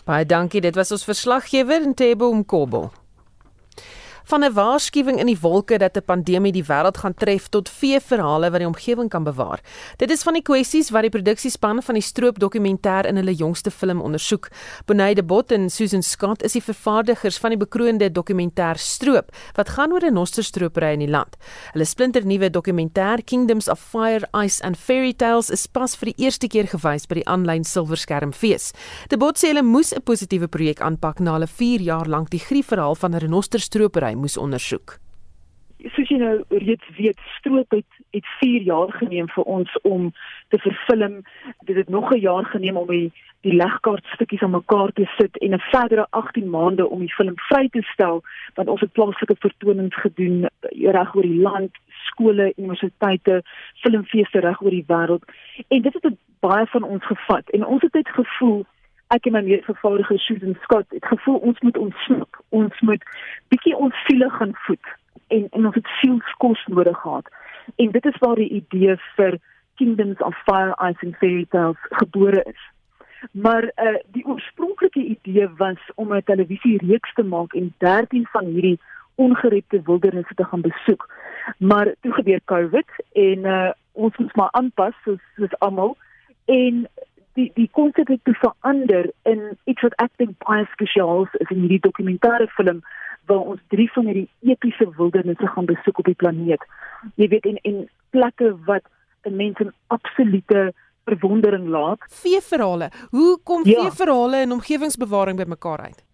[0.05, 0.61] Baie dankie.
[0.61, 2.91] Dit was ons verslaggewer Ntebo Mkobo
[4.27, 8.01] van 'n waarskuwing in die wolke dat 'n pandemie die wêreld gaan tref tot vee
[8.01, 9.61] verhale wat die omgewing kan bewaar.
[9.97, 13.71] Dit is van die kwessies wat die produksiespan van die stroop dokumentêr in hulle jongste
[13.71, 14.49] film ondersoek.
[14.85, 19.93] Bonaide Bot en Susan Scott is die vervaardigers van die bekroonde dokumentêr Stroop wat gaan
[19.93, 21.37] oor 'n nosterstropery in die land.
[21.73, 26.49] Hulle splinternuwe dokumentêr Kingdoms of Fire, Ice and Fairy Tales is pas vir die eerste
[26.49, 28.73] keer gewys by die aanlyn silverskermfees.
[29.09, 32.41] De Bot sê hulle moes 'n positiewe projek aanpak na hulle 4 jaar lank die
[32.41, 34.99] griefverhaal van 'n renosterstropery moes ondersoek.
[35.93, 40.13] Soos jy nou reeds weet, stroop het het 4 jaar geneem vir ons om
[40.49, 41.23] te verfilm.
[41.69, 43.13] Dit het nog 'n jaar geneem om die
[43.47, 47.37] die legkaart stukkies aan mekaar te sit en 'n verdere 18 maande om die film
[47.37, 48.23] vry te stel
[48.55, 51.73] want ons het plaaslike vertonings gedoen eh, reg oor die land,
[52.09, 53.43] skole, universiteite,
[53.83, 55.25] filmfeeste reg oor die wêreld.
[55.69, 58.65] En dit het baie van ons gevat en ons het dit gevoel
[59.15, 62.39] ek en my medevervaardiger Susan Scott het gevoel ons moet ontsnap.
[62.49, 63.03] Ons moet
[63.49, 64.95] bietjie ons siele gaan voed
[65.35, 67.29] en en ons het sielskos nodig gehad.
[67.77, 69.39] En dit is waar die idee vir
[69.77, 72.63] Kingdoms of Fire Ice and Fairy Tales gebore is.
[73.31, 78.81] Maar uh die oorspronklike idee was om 'n televisiereeks te maak en 13 van hierdie
[79.15, 81.15] ongerepte wildernisse te gaan besoek.
[81.59, 85.97] Maar toe gebeur COVID en uh ons moet maar aanpas soos soos almal
[86.45, 86.89] en
[87.37, 91.85] die die konsep het verander in iets wat ek dink baie spesiaal is in hierdie
[91.85, 92.83] dokumentêre film
[93.31, 96.63] waar ons drie van hierdie epiese wildernisse gaan besoek op die planeet.
[97.21, 97.81] Jy weet en en
[98.15, 98.87] plekke wat
[99.27, 100.73] mense in absolute
[101.07, 102.03] verwondering laat.
[102.23, 102.91] Veeverhale.
[103.11, 103.81] Hoe kom ja.
[103.81, 106.06] veeverhale en omgewingsbewaring bymekaar uit?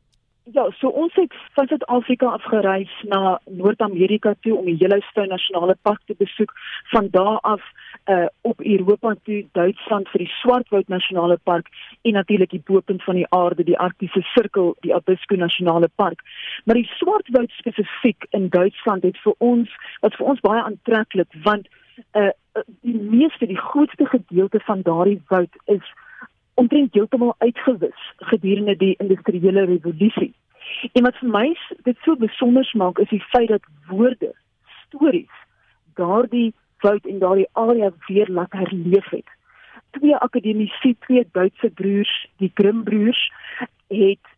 [0.45, 5.77] Ja, so ons het van Suid-Afrika af gereis na Noord-Amerika toe om die Yellowstone Nasionale
[5.83, 6.53] Park te besoek.
[6.91, 7.63] Van daar af
[8.11, 11.67] uh op Europa toe, Duitsland vir die Swartwoud Nasionale Park
[12.03, 16.21] en natuurlik die bopunt van die aarde, die Arktiese Sirkel, die Abisko Nasionale Park.
[16.65, 21.69] Maar die Swartwoud spesifiek in Duitsland het vir ons wat vir ons baie aantreklik want
[22.19, 22.31] uh
[22.81, 25.93] die meeste die grootste gedeelte van daardie woud is
[26.55, 30.33] omtrent heeltemal uitgewis gedurende die industriële revolusie.
[30.93, 31.47] En wat vir my
[31.89, 34.33] dit so besonder maak is die feit dat woorde,
[34.87, 35.41] stories
[35.95, 39.29] daardie woud en daardie area weer laat herleef het.
[39.91, 43.33] Twee akademici, twee Duitse broers, die Grimm broers,
[43.89, 44.31] het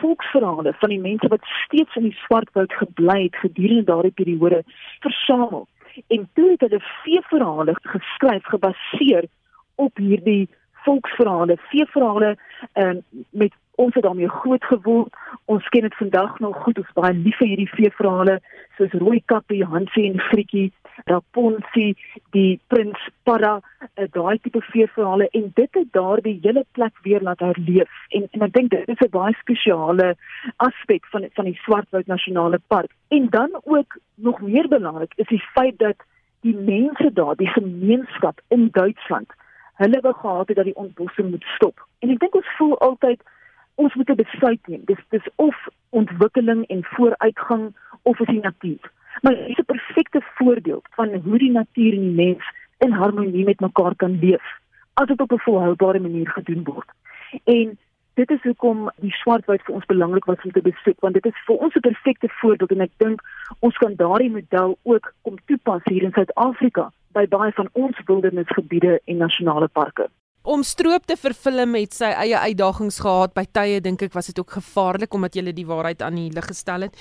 [0.00, 4.62] volksverhale van die mense wat steeds in die Swartwoud gebly het gedurende daardie periode
[5.00, 5.66] versamel.
[6.06, 9.26] En toe het hulle veeverhale geskryf gebaseer
[9.74, 10.48] op hierdie
[10.84, 12.36] volksverhale, veeverhale
[12.74, 15.14] um, met ons het daarmee groot geword.
[15.44, 16.78] Ons ken dit vandag nog goed.
[16.78, 18.40] Ons baie lief vir hierdie veeverhale
[18.76, 20.68] soos Rooikappie, Hansie en Frikkie,
[21.08, 21.94] Rapunzel,
[22.36, 27.40] die Prins Para, uh, daai tipe veeverhale en dit het daardie hele plek weer laat
[27.44, 28.04] herleef.
[28.16, 30.14] En en ek dink dit is 'n baie spesiale
[30.68, 32.90] aspek van van die Swartwoud Nasionale Park.
[33.08, 35.96] En dan ook nog meer belangrik is die feit dat
[36.40, 39.32] die mense daar, die gemeenskap in Duitsland
[39.80, 41.86] hulle wou gehad het dat die ontbossing moet stop.
[41.98, 43.22] En ek dink ons voel altyd
[43.74, 44.82] ons moet 'n besluit neem.
[44.84, 45.56] Dis dis of
[45.90, 47.64] ontwikkeling en vooruitgang
[48.02, 48.90] of is die natuur.
[49.22, 52.44] Maar dit is 'n perfekte voorbeeld van hoe die natuur en die mens
[52.78, 54.58] in harmonie met mekaar kan leef
[54.94, 56.88] as dit op 'n volhoubare manier gedoen word.
[57.44, 57.78] En
[58.20, 61.42] dit is hoekom die swartwoud vir ons belangrik was om te besoek want dit is
[61.48, 63.20] vir ons 'n perfekte voorbeeld en ek dink
[63.66, 69.00] ons kan daardie model ook kom toepas hier in Suid-Afrika by baie van ons wildernisgebiede
[69.04, 70.08] en nasionale parke.
[70.42, 73.34] Om stroop te vervilm het sy eie uitdagings gehad.
[73.34, 76.46] By tye dink ek was dit ook gevaarlik omdat jy die waarheid aan die lig
[76.46, 76.96] gestel het.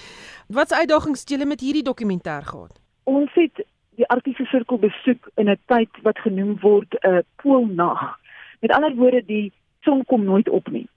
[0.48, 2.80] Watse uitdagings het jy met hierdie dokumentêr gehad?
[3.04, 3.64] Ons het
[3.96, 8.20] die Arktiese sirkel besoek in 'n tyd wat genoem word 'n uh, poolnag.
[8.62, 9.52] Met ander woorde, die
[9.82, 10.88] son kom nooit op nie.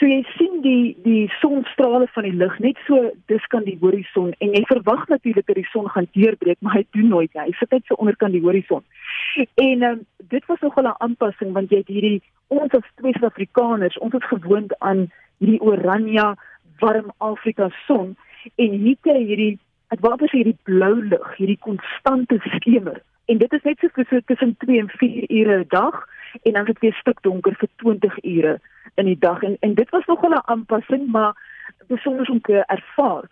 [0.00, 4.30] So jy sien die die sonstrale van die lig net so dis kan die horison
[4.40, 7.42] en jy verwag natuurlik dat die son gaan deurbreek, maar hy doen nooit nie.
[7.50, 8.80] Hy sit net so onderkant die horison.
[9.60, 9.98] En um,
[10.32, 14.30] dit was nogal 'n aanpassing want jy het hierdie ons as twee Suid-Afrikaners, ons is
[14.32, 16.34] gewoond aan hierdie oranje
[16.80, 18.16] warm Afrika son
[18.56, 19.58] en hier kry hierdie
[19.90, 23.02] dit wat is hierdie blou lig, hierdie konstante skemer.
[23.28, 26.08] En dit is net so tussen 2 en 4 ure 'n dag
[26.42, 28.60] en dan is dit weer stik donker vir 20 ure
[28.94, 31.34] in die dag en en dit was nogal 'n aanpassing maar
[31.86, 33.24] besonder om te ervaar.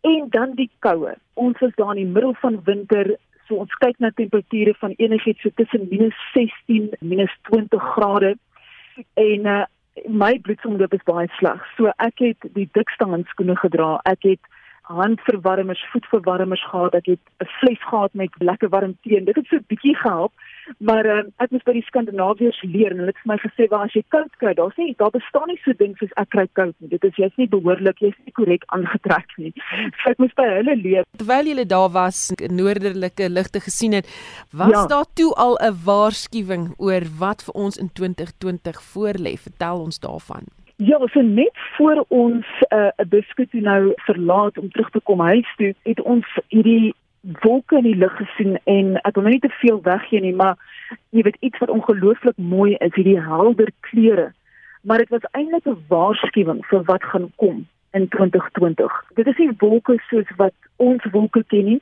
[0.00, 1.14] En dan die koue.
[1.34, 3.16] Ons was daar in die middel van winter,
[3.46, 8.38] so ons kyk na temperature van enigiets so tussen -16 en -20 grade.
[9.14, 9.64] En uh,
[10.06, 11.66] my bloedsomloop is baie sleg.
[11.76, 14.00] So ek het die dikste handskoene gedra.
[14.02, 14.40] Ek het
[14.90, 19.24] handverwarmers, voetverwarmers gehad, ek het 'n fles gehad met lekker warm tee.
[19.24, 20.32] Dit het so 'n bietjie gehelp.
[20.78, 23.86] Maar uh, ek moes by die Skandinawiërs leer en hulle het vir my gesê waar
[23.88, 26.74] as jy koud kry, daar sê daar bestaan nie so ding soos ek kry koud
[26.78, 26.90] nie.
[26.94, 29.52] Dit is jy's nie behoorlik, jy's nie korrek aangetrek nie.
[30.00, 31.04] So ek moes by hulle leer.
[31.18, 34.08] Terwyl jy daar was, noorderlike ligte gesien het,
[34.52, 34.86] was ja.
[34.90, 39.36] daar toe al 'n waarskuwing oor wat vir ons in 2020 voorlê?
[39.36, 40.48] Vertel ons daarvan.
[40.80, 45.20] Ja, so net voor ons eh, 'n uh, biskuit nou verlaat om terug te kom
[45.20, 49.42] huis toe, het ons hierdie wolke in die lug gesien en ek wil nou nie
[49.44, 50.56] te veel weggee nie, maar
[51.10, 54.30] jy weet iets wat ongelooflik mooi is, hierdie helder kleure.
[54.82, 59.04] Maar dit was eintlik 'n waarskuwing vir wat gaan kom in 2020.
[59.14, 61.80] Dit is nie wolke soos wat ons wolke ken nie.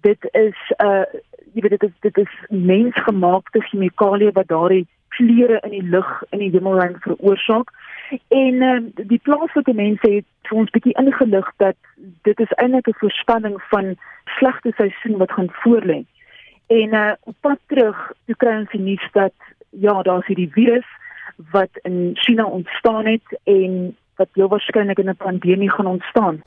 [0.00, 1.04] Dit is uh
[1.52, 4.86] jy weet dit is dit is mensgemaakte chemikalieë wat daardie
[5.16, 7.70] kleure in die lug in die hemelruim veroorsaak.
[8.28, 11.76] En uh, die plaaslike mense het vir ons bietjie ingelig dat
[12.28, 13.94] dit is eintlik 'n voorspelling van
[14.38, 16.04] slegte seisoen wat gaan voorlê.
[16.66, 19.34] En uh, op pad terug, toe kry ons die nuus dat
[19.70, 20.86] ja, daar's hierdie virus
[21.50, 26.42] wat in China ontstaan het en wat heel waarskynlik in 'n pandemie gaan ontstaan.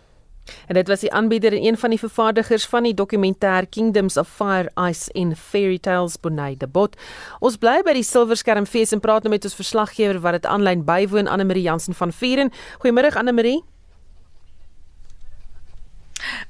[0.67, 4.29] En dit was die aanbieder en een van die vervaardigers van die dokumentêr Kingdoms of
[4.29, 6.95] Fire, Ice and Fairy Tales Bonai de Bot.
[7.39, 10.85] Ons bly by die Silverskerm fees en praat nou met ons verslaggewer wat dit aanlyn
[10.87, 12.51] bywoon Anne Marie Jansen van Vieren.
[12.83, 13.61] Goeiemôre Anne Marie.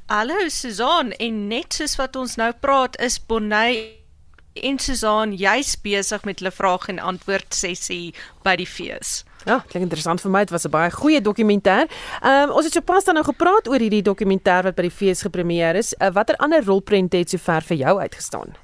[0.06, 4.04] Hallo Susan en net soos wat ons nou praat is Bonai
[4.54, 8.14] en Susan juis besig met hulle vraag en antwoord sessie
[8.46, 9.24] by die fees.
[9.46, 10.40] Ja, klink interessant vir my.
[10.46, 11.88] Dit was 'n baie goeie dokumentêr.
[12.22, 15.22] Ehm um, ons het sopas dan nou gepraat oor hierdie dokumentêr wat by die fees
[15.22, 15.94] gepremieer is.
[16.00, 18.63] Uh, Watter ander rolprente het sover vir jou uitgestaan?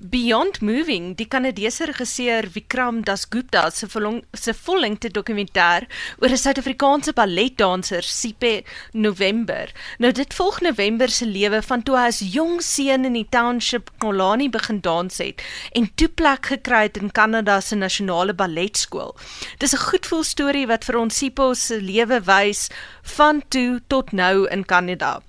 [0.00, 3.88] Beyond Moving, die Kanadese regisseur Vikram Dasgupta se
[4.32, 5.88] se vollengte dokumentêr
[6.22, 9.72] oor 'n Suid-Afrikaanse balletdanser, Sipe November.
[9.98, 13.90] Nou dit volg November se lewe van toe hy as jong seun in die township
[13.98, 15.42] Kolani begin dans het
[15.74, 19.16] en toe plek gekry het in Kanada se nasionale balletskool.
[19.58, 22.68] Dis 'n goedvoel storie wat vir ons Sipe se lewe wys
[23.02, 25.22] van toe tot nou in Kanada.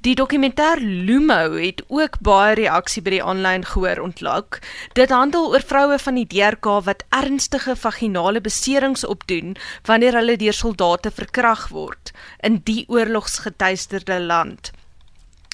[0.00, 4.58] Die dokumentêr Lumo het ook baie reaksie by die aanlyn gehoor ontlok.
[4.96, 10.56] Dit handel oor vroue van die DRK wat ernstige vaginale beserings opdoen wanneer hulle deur
[10.56, 14.72] soldate verkrag word in die oorlogsgetuisterde land.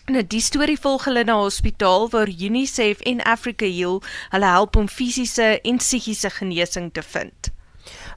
[0.07, 4.89] Nou die storie volg hulle na hospitaal waar UNICEF en Africa Heal hulle help om
[4.89, 7.51] fisiese en psigiese genesing te vind.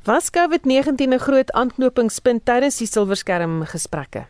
[0.06, 4.28] Was COVID-19 'n groot aanknopingspunt tydens die silverskerm gesprekke?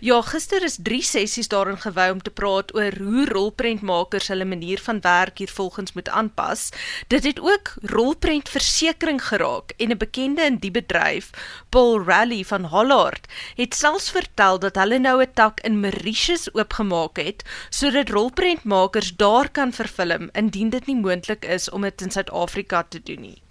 [0.00, 4.80] Ja, gister is 3 sessies daarin gewy om te praat oor hoe rolprentmakers hulle manier
[4.80, 6.70] van werk hier volgens moet aanpas.
[7.08, 11.30] Dit het ook rolprentversekering geraak en 'n bekende in die bedryf,
[11.68, 13.26] Paul Rally van Hollard,
[13.56, 19.50] het selfs vertel dat hulle nou 'n tak in Mauritius oopgemaak het sodat rolprentmakers daar
[19.50, 23.42] kan vervilm indien dit nie moontlik is om dit in Suid-Afrika te doen nie.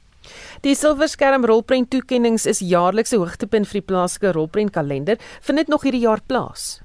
[0.61, 5.17] Die Silverskerm rolprent toekenninge is jaarlikse hoogtepunt vir die plaaslike rolprent kalender.
[5.41, 6.81] Vind dit nog hierdie jaar plaas?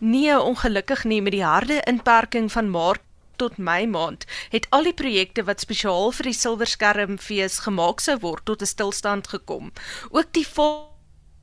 [0.00, 3.02] Nee, ongelukkig nie met die harde inperking van Maart
[3.40, 8.18] tot Mei maand het al die projekte wat spesiaal vir die Silverskerm fees gemaak sou
[8.20, 9.72] word tot 'n stilstand gekom.
[10.10, 10.89] Ook die vol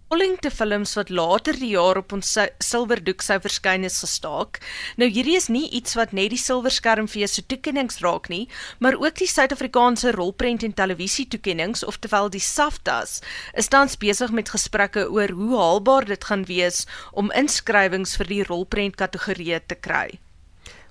[0.08, 2.30] Ollingte films wat later die jaar op ons
[2.64, 4.62] silwerdoek sou verskyn is gestaak.
[4.96, 8.46] Nou hierdie is nie iets wat net die silverskermfees se toekennings raak nie,
[8.80, 13.18] maar ook die Suid-Afrikaanse rolprent en televisie toekennings, oftewel die SAFTAs,
[13.60, 18.42] is tans besig met gesprekke oor hoe haalbaar dit gaan wees om inskrywings vir die
[18.48, 20.22] rolprent kategorie te kry.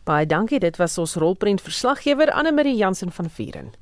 [0.05, 3.73] Baie dankie, dit was ons rolprent verslaggewer Anne Marie Jansen van Vieren.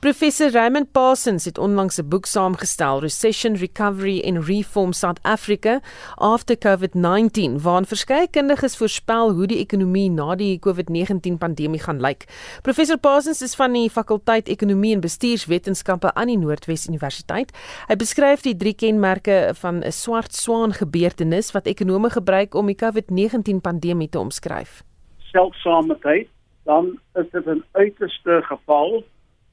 [0.00, 5.80] Professor Raymond Parsons het onlangs 'n boek saamgestel, Recession Recovery and Reform South Africa
[6.14, 12.24] After COVID-19, waarin verskeie kundiges voorspel hoe die ekonomie na die COVID-19 pandemie gaan lyk.
[12.62, 17.52] Professor Parsons is van die fakulteit Ekonomie en Bestuurswetenskappe aan die Noordwes Universiteit.
[17.88, 22.76] Hy beskryf die drie kenmerke van 'n swart swaan gebeurtenis wat ekonome gebruik om die
[22.84, 24.82] COVID-19 pandemie te omskryf.
[25.18, 26.28] Selfsaamheid,
[26.64, 29.04] dan is dit 'n uiterste geval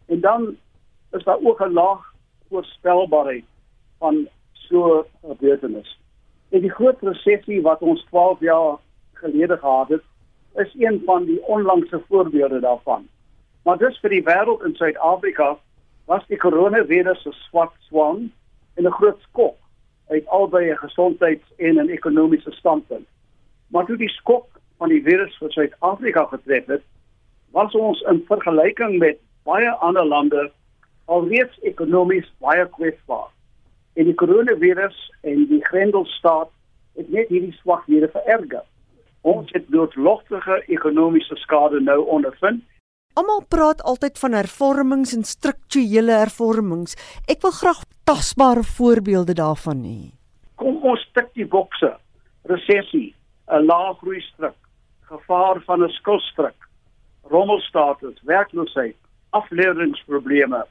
[0.08, 0.58] En dan
[1.12, 2.14] is daar ook 'n laag
[2.50, 3.46] voorspelbaarheid
[3.98, 6.00] van so 'n gebeurtenis.
[6.50, 8.78] En die groot resessie wat ons 12 jaar
[9.14, 10.04] gelede gehad het,
[10.56, 13.08] is een van die onlangse voorbeelde daarvan.
[13.64, 15.58] Maar dis vir die wêreld in Suid-Afrika
[16.06, 18.32] was die koronavirus 'n swart swaan
[18.74, 19.56] en 'n groot skok
[20.08, 23.08] uit albei 'n gesondheids- en 'n ekonomiese standpunt.
[23.68, 24.46] Maar toe die skok
[24.78, 26.84] van die virus vir Suid-Afrika getref het,
[27.52, 29.18] was ons in vergelyking met
[29.48, 30.50] baie ander lande
[31.08, 33.30] alreeds ekonomies baie kwesbaar.
[33.98, 36.52] En die koronavirus en die Grendelstaat
[37.00, 38.66] het net hierdie swakhede vererger.
[39.28, 42.64] Ons het doodlogtige ekonomiese skade nou ondervind.
[43.18, 46.94] Almal praat altyd van hervormings en strukturele hervormings.
[47.26, 50.00] Ek wil graag tasbare voorbeelde daarvan hê.
[50.62, 51.96] Kom ons tik die bokse.
[52.52, 53.16] Resessie,
[53.50, 54.60] 'n lae groei stryk,
[55.10, 56.60] gevaar van 'n skuldstryk,
[57.32, 58.98] rommelstatus, werkloosheid,
[59.30, 60.66] afleidingprobleme,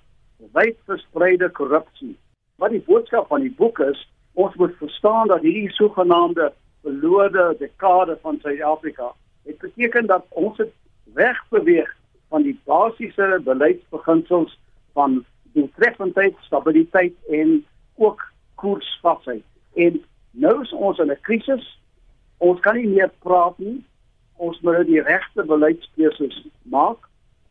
[0.53, 2.17] wyd verspreide korrupsie.
[2.57, 4.01] Wat die boodskap van die boek is,
[4.35, 6.53] ons moet verstaan dat hierdie sogenaamde
[6.83, 9.13] verlore dekade van Suid-Afrika,
[9.45, 10.73] dit beteken dat ons het
[11.15, 11.97] wegbeweeg
[12.29, 14.59] van die basiese beleidsbeginsels
[14.93, 18.23] van doeltreffendheid, stabiliteit en ook
[18.55, 19.45] koersvasheid.
[19.75, 20.01] En
[20.31, 21.79] nou is ons in 'n krisis.
[22.39, 23.85] Ons kan nie meer praat nie.
[24.37, 27.06] Ons moet nou die regte beleidskeuses maak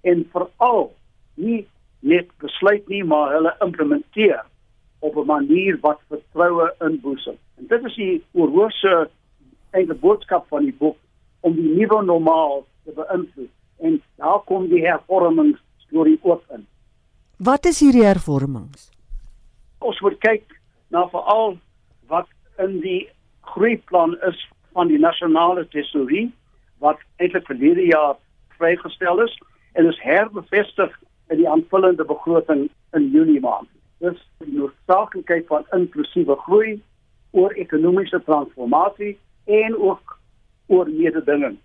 [0.05, 0.91] en veral
[1.35, 1.63] nie
[2.05, 4.43] net besluit nie, maar hulle implementeer
[4.99, 7.37] op 'n manier wat vertroue inboesem.
[7.57, 9.09] En dit is die oorhoofse
[9.71, 10.97] eintlik boodskap van die boek
[11.39, 13.53] om die nuwe normaal te beïnvloed.
[13.79, 16.67] En daar kom die hervormings storie ook in.
[17.37, 18.91] Wat is hierdie hervormings?
[19.79, 21.57] Ons moet kyk na veral
[22.07, 22.27] wat
[22.57, 23.09] in die
[23.41, 26.33] groeiplan is van die nasionale tesourie
[26.77, 28.15] wat eintlik verlede jaar
[28.57, 29.37] vrygestel is
[29.75, 30.91] en is herbevestig
[31.27, 33.67] in die aanvullende begroting in Junie maand.
[33.99, 36.77] Dis die noodsaaklikheid van inklusiewe groei
[37.31, 40.17] oor ekonomiese transformasie en ook
[40.67, 41.57] oor mededinging.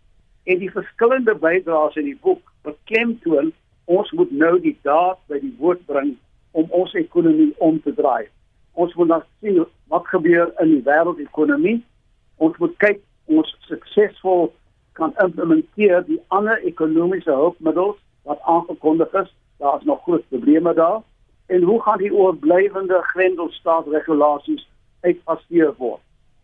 [0.45, 3.53] En die verskillende bydraes in die boek beklemtoon
[3.85, 6.17] ons moet nou die daad by die woord bring
[6.59, 8.27] om ons ekonomie om te draai.
[8.73, 11.81] Ons moet nou sien wat gebeur in die wêreldekonomie.
[12.43, 14.51] Ons moet kyk ons suksesvol
[14.93, 19.31] kan implementeer die ander ekonomiese hulpmiddels wat aangekondig is
[19.61, 21.03] daar is nog groot probleme daar.
[21.47, 24.69] En hoe gaan die oorblywende grendelstaatsregulasies
[25.01, 26.01] uitgevoer word?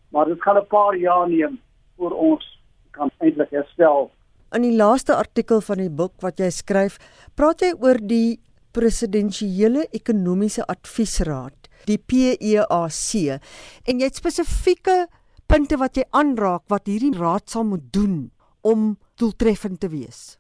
[0.09, 1.61] Maar dit gaan 'n paar jaar neem
[1.97, 4.11] voor ons kan eintlik herstel.
[4.51, 6.99] In die laaste artikel van die boek wat jy skryf,
[7.35, 8.41] praat jy oor die
[8.71, 13.41] presidensiële ekonomiese adviesraad, die PEAC,
[13.85, 15.07] en jy het spesifieke
[15.47, 18.31] punte wat jy aanraak wat hierdie raad sal moet doen
[18.71, 20.39] om doeltreffend te wees.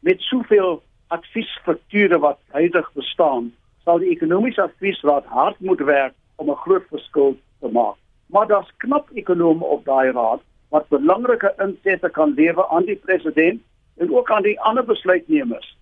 [0.00, 0.82] Met soveel
[1.14, 3.52] adviesstrukture wat huidig bestaan,
[3.84, 7.96] sal die ekonomiese adviesraad hard moet werk om 'n groot verskil te maak.
[8.26, 13.60] Maar daar's knap ekonome op daai raad wat belangrike insette kan lewer aan die president
[13.96, 15.76] en ook aan die ander besluitnemers.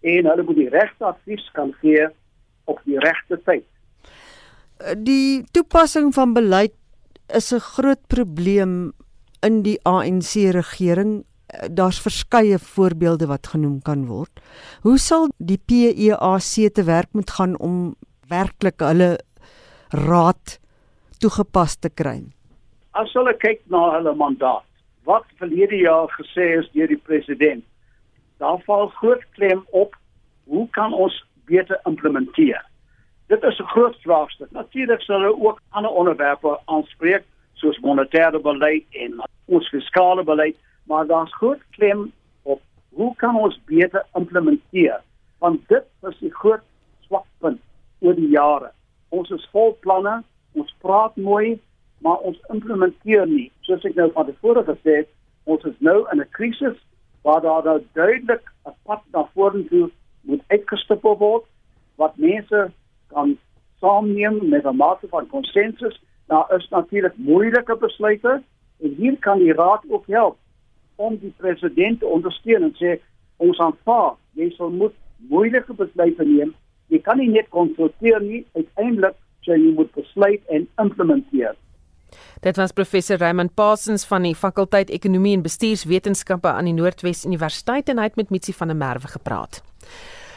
[0.00, 2.06] En hulle moet die regte advies kan gee
[2.64, 3.66] op die regte tyd.
[4.96, 6.72] Die toepassing van beleid
[7.28, 8.92] is 'n groot probleem
[9.42, 14.40] in die ANC regering Eh, daar's verskeie voorbeelde wat genoem kan word.
[14.82, 17.94] Hoe sal die PEAC te werk moet gaan om
[18.28, 19.18] werklik hulle
[19.88, 20.58] raad
[21.18, 22.22] toegepas te kry?
[22.90, 24.66] As hulle kyk na hulle mandaat,
[25.04, 27.64] wat verlede jaar gesê is deur die president,
[28.38, 29.96] daar val groot klem op
[30.46, 31.14] hoe kan ons
[31.50, 32.62] beter implementeer?
[33.26, 34.50] Dit is 'n groot vraagstuk.
[34.50, 37.24] Natuurlik sal hulle ook ander onderwerpe aanspreek
[37.60, 40.56] soos monetêre beleid en ons fiskale beleid
[40.90, 42.08] maar daar's groot klem
[42.42, 42.60] op
[42.96, 45.00] hoe kan ons beter implementeer
[45.38, 46.64] want dit is die groot
[47.06, 47.60] swakpunt
[48.00, 48.70] oor die jare.
[49.08, 50.20] Ons is vol planne
[50.58, 51.58] ons praat mooi
[52.04, 53.50] maar ons implementeer nie.
[53.68, 55.10] Soos ek nou van tevore gesê het
[55.50, 56.78] ons is nou in 'n krisis
[57.24, 59.90] waar daar nou duidelik 'n pad na vorentoe
[60.22, 61.44] moet uitgestip word
[61.96, 62.70] wat mense
[63.08, 63.38] kan
[63.80, 66.00] saamneem met 'n mate van konsensus
[66.30, 68.42] daar is natuurlik moeilike besluite
[68.80, 70.36] en hier kan die raad ook help
[70.96, 72.98] om die president te ondersteun en sê
[73.36, 74.94] ons aanvaar jy sal moet
[75.32, 76.54] moeilike besluite neem
[76.94, 79.18] jy kan nie net konsulteer nie uiteindelik
[79.48, 81.58] jy moet besluit en implementeer
[82.40, 87.92] Dit was professor Raymond Parsons van die fakulteit Ekonomie en Bestuurswetenskappe aan die Noordwes Universiteit
[87.92, 89.60] en hy het met Mitsi van der Merwe gepraat.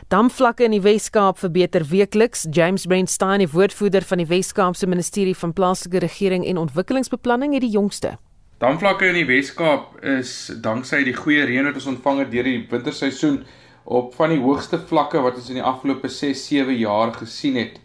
[0.08, 2.48] Damvlakke in die Wes-Kaap verbeter weekliks.
[2.52, 7.72] James Brandstein, die woordvoerder van die Wes-Kaapse Ministerie van Plaaslike Regering en Ontwikkelingsbeplanning, het die
[7.72, 8.18] jongste
[8.60, 12.66] Damvlakke in die Wes-Kaap is danksy die goeie reën wat ons ontvang het deur die
[12.72, 13.42] winterseisoen
[13.84, 17.80] op van die hoogste vlakke wat ons in die afgelope 6-7 jaar gesien het.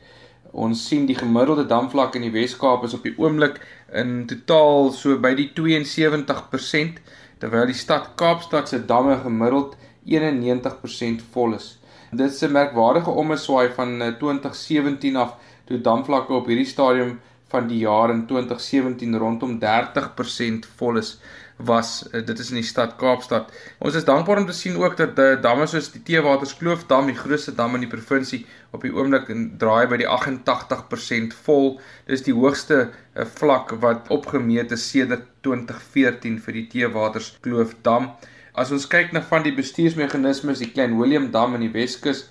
[0.53, 3.63] Ons sien die gemiddelde damvlak in die Wes-Kaap is op die oomblik
[3.95, 7.03] in totaal so by die 72%
[7.39, 11.78] terwyl die stad Kaapstad se damme gemiddeld 91% vol is.
[12.11, 15.35] Dit is 'n merkwaardige omeswaai van 2017 eh, af
[15.65, 21.19] toe damvlakke op hierdie stadium van die jaar in 2017 rondom 30% vol is.
[21.59, 22.07] was.
[22.13, 23.51] Uh, dit is in die stad Kaapstad.
[23.83, 27.55] Ons is dankbaar om te sien ook dat uh, damme soos die Teewaterskloof-dam, die grootste
[27.55, 31.73] dam in die provinsie, op die oomblik draai by die 88% vol.
[32.07, 38.13] Dis die hoogste uh, vlak wat opgemeet is sedert 2014 vir die Teewaterskloof-dam.
[38.59, 42.25] As ons kyk na van die bestuursmeganismes, die Klein Willem Dam in die Weskus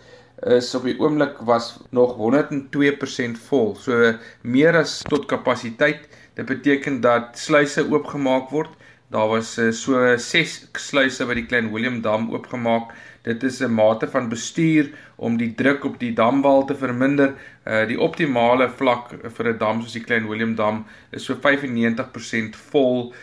[0.52, 3.72] is op die oomblik was nog 102% vol.
[3.80, 4.12] So
[4.44, 6.04] meer as tot kapasiteit.
[6.36, 8.74] Dit beteken dat sluise oopgemaak word.
[9.16, 12.92] Daar was uh, so 6 sluise by die Klein Willem Dam oopgemaak.
[13.24, 17.36] Dit is 'n mate van bestuur om die druk op die damwal te verminder.
[17.64, 22.56] Uh die optimale vlak vir 'n dam soos die Klein Willem Dam is so 95%
[22.72, 23.14] vol.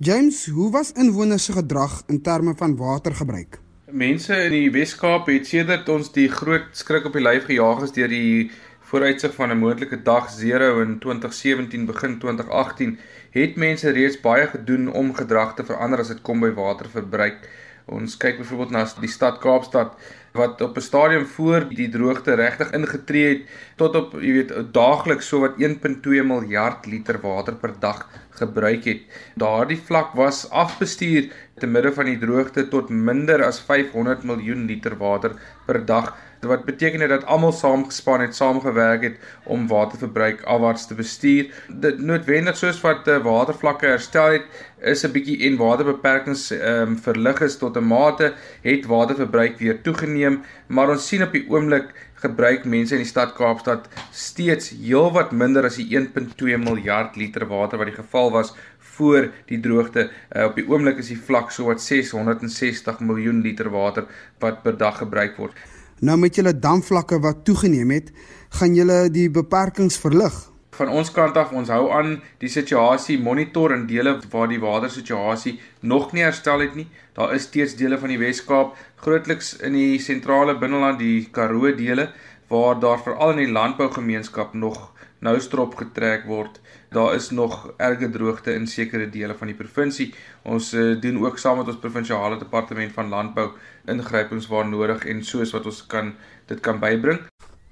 [0.00, 3.58] James, hoe was inwoners se gedrag in terme van watergebruik?
[3.90, 7.94] Mense in die Wes-Kaap het sedert ons die groot skrik op die lyf gejaag is
[7.96, 8.52] deur die
[8.90, 12.98] vooruitsig van 'n moontlike dag 0 in 2017 begin 2018
[13.30, 17.48] het mense reeds baie gedoen om gedrag te verander as dit kom by waterverbruik.
[17.86, 19.98] Ons kyk byvoorbeeld na die stad Kaapstad
[20.38, 23.42] wat op 'n stadium voor die droogte regtig ingetree het
[23.76, 28.06] tot op jy weet daagliks sowat 1.2 miljard liter water per dag
[28.38, 29.02] gebruik het.
[29.34, 34.96] Daardie vlak was afbestuur te midde van die droogte tot minder as 500 miljoen liter
[34.96, 35.34] water
[35.66, 41.50] per dag wat beteken dat almal saamgespan het, saamgewerk het om waterverbruik afwaarts te bestuur.
[41.68, 44.44] Dit noodwendig soos wat uh, watervlakke herstel het,
[44.80, 49.82] is 'n bietjie en waterbeperkings ehm um, verlig is tot 'n mate, het waterverbruik weer
[49.82, 55.30] toegeneem, maar ons sien op die oomblik gebruik mense in die stad Kaapstad steeds heelwat
[55.32, 60.10] minder as die 1.2 miljard liter water wat die geval was voor die droogte.
[60.36, 64.06] Uh, op die oomblik is die vlak so wat 660 miljoen liter water
[64.38, 65.54] wat per dag gebruik word.
[66.00, 68.12] Nou met julle damvlakke wat toegeneem het,
[68.60, 70.36] gaan julle die beperkings verlig.
[70.78, 75.56] Van ons kant af, ons hou aan die situasie monitor in dele waar die watersituasie
[75.80, 76.86] nog nie herstel het nie.
[77.18, 82.12] Daar is steeds dele van die Wes-Kaap, grootliks in die sentrale binneland, die Karoo dele
[82.48, 86.60] waar daar veral in die landbougemeenskap nog nou strop getrek word.
[86.94, 90.12] Daar is nog erge droogte in sekere dele van die provinsie.
[90.48, 93.50] Ons uh, doen ook saam met ons provinsiale departement van landbou
[93.88, 96.14] ingrypings waar nodig en soos wat ons kan
[96.46, 97.24] dit kan bybring.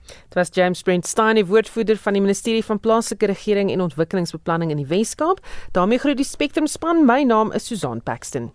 [0.06, 4.82] Dit was James Brent Stein, woordvoerder van die Ministerie van Plaaslike Regering en Ontwikkelingsbeplanning in
[4.82, 5.40] die Wes-Kaap.
[5.72, 7.04] daarmee groet die Spectrum span.
[7.04, 8.52] My naam is Susan Paxton.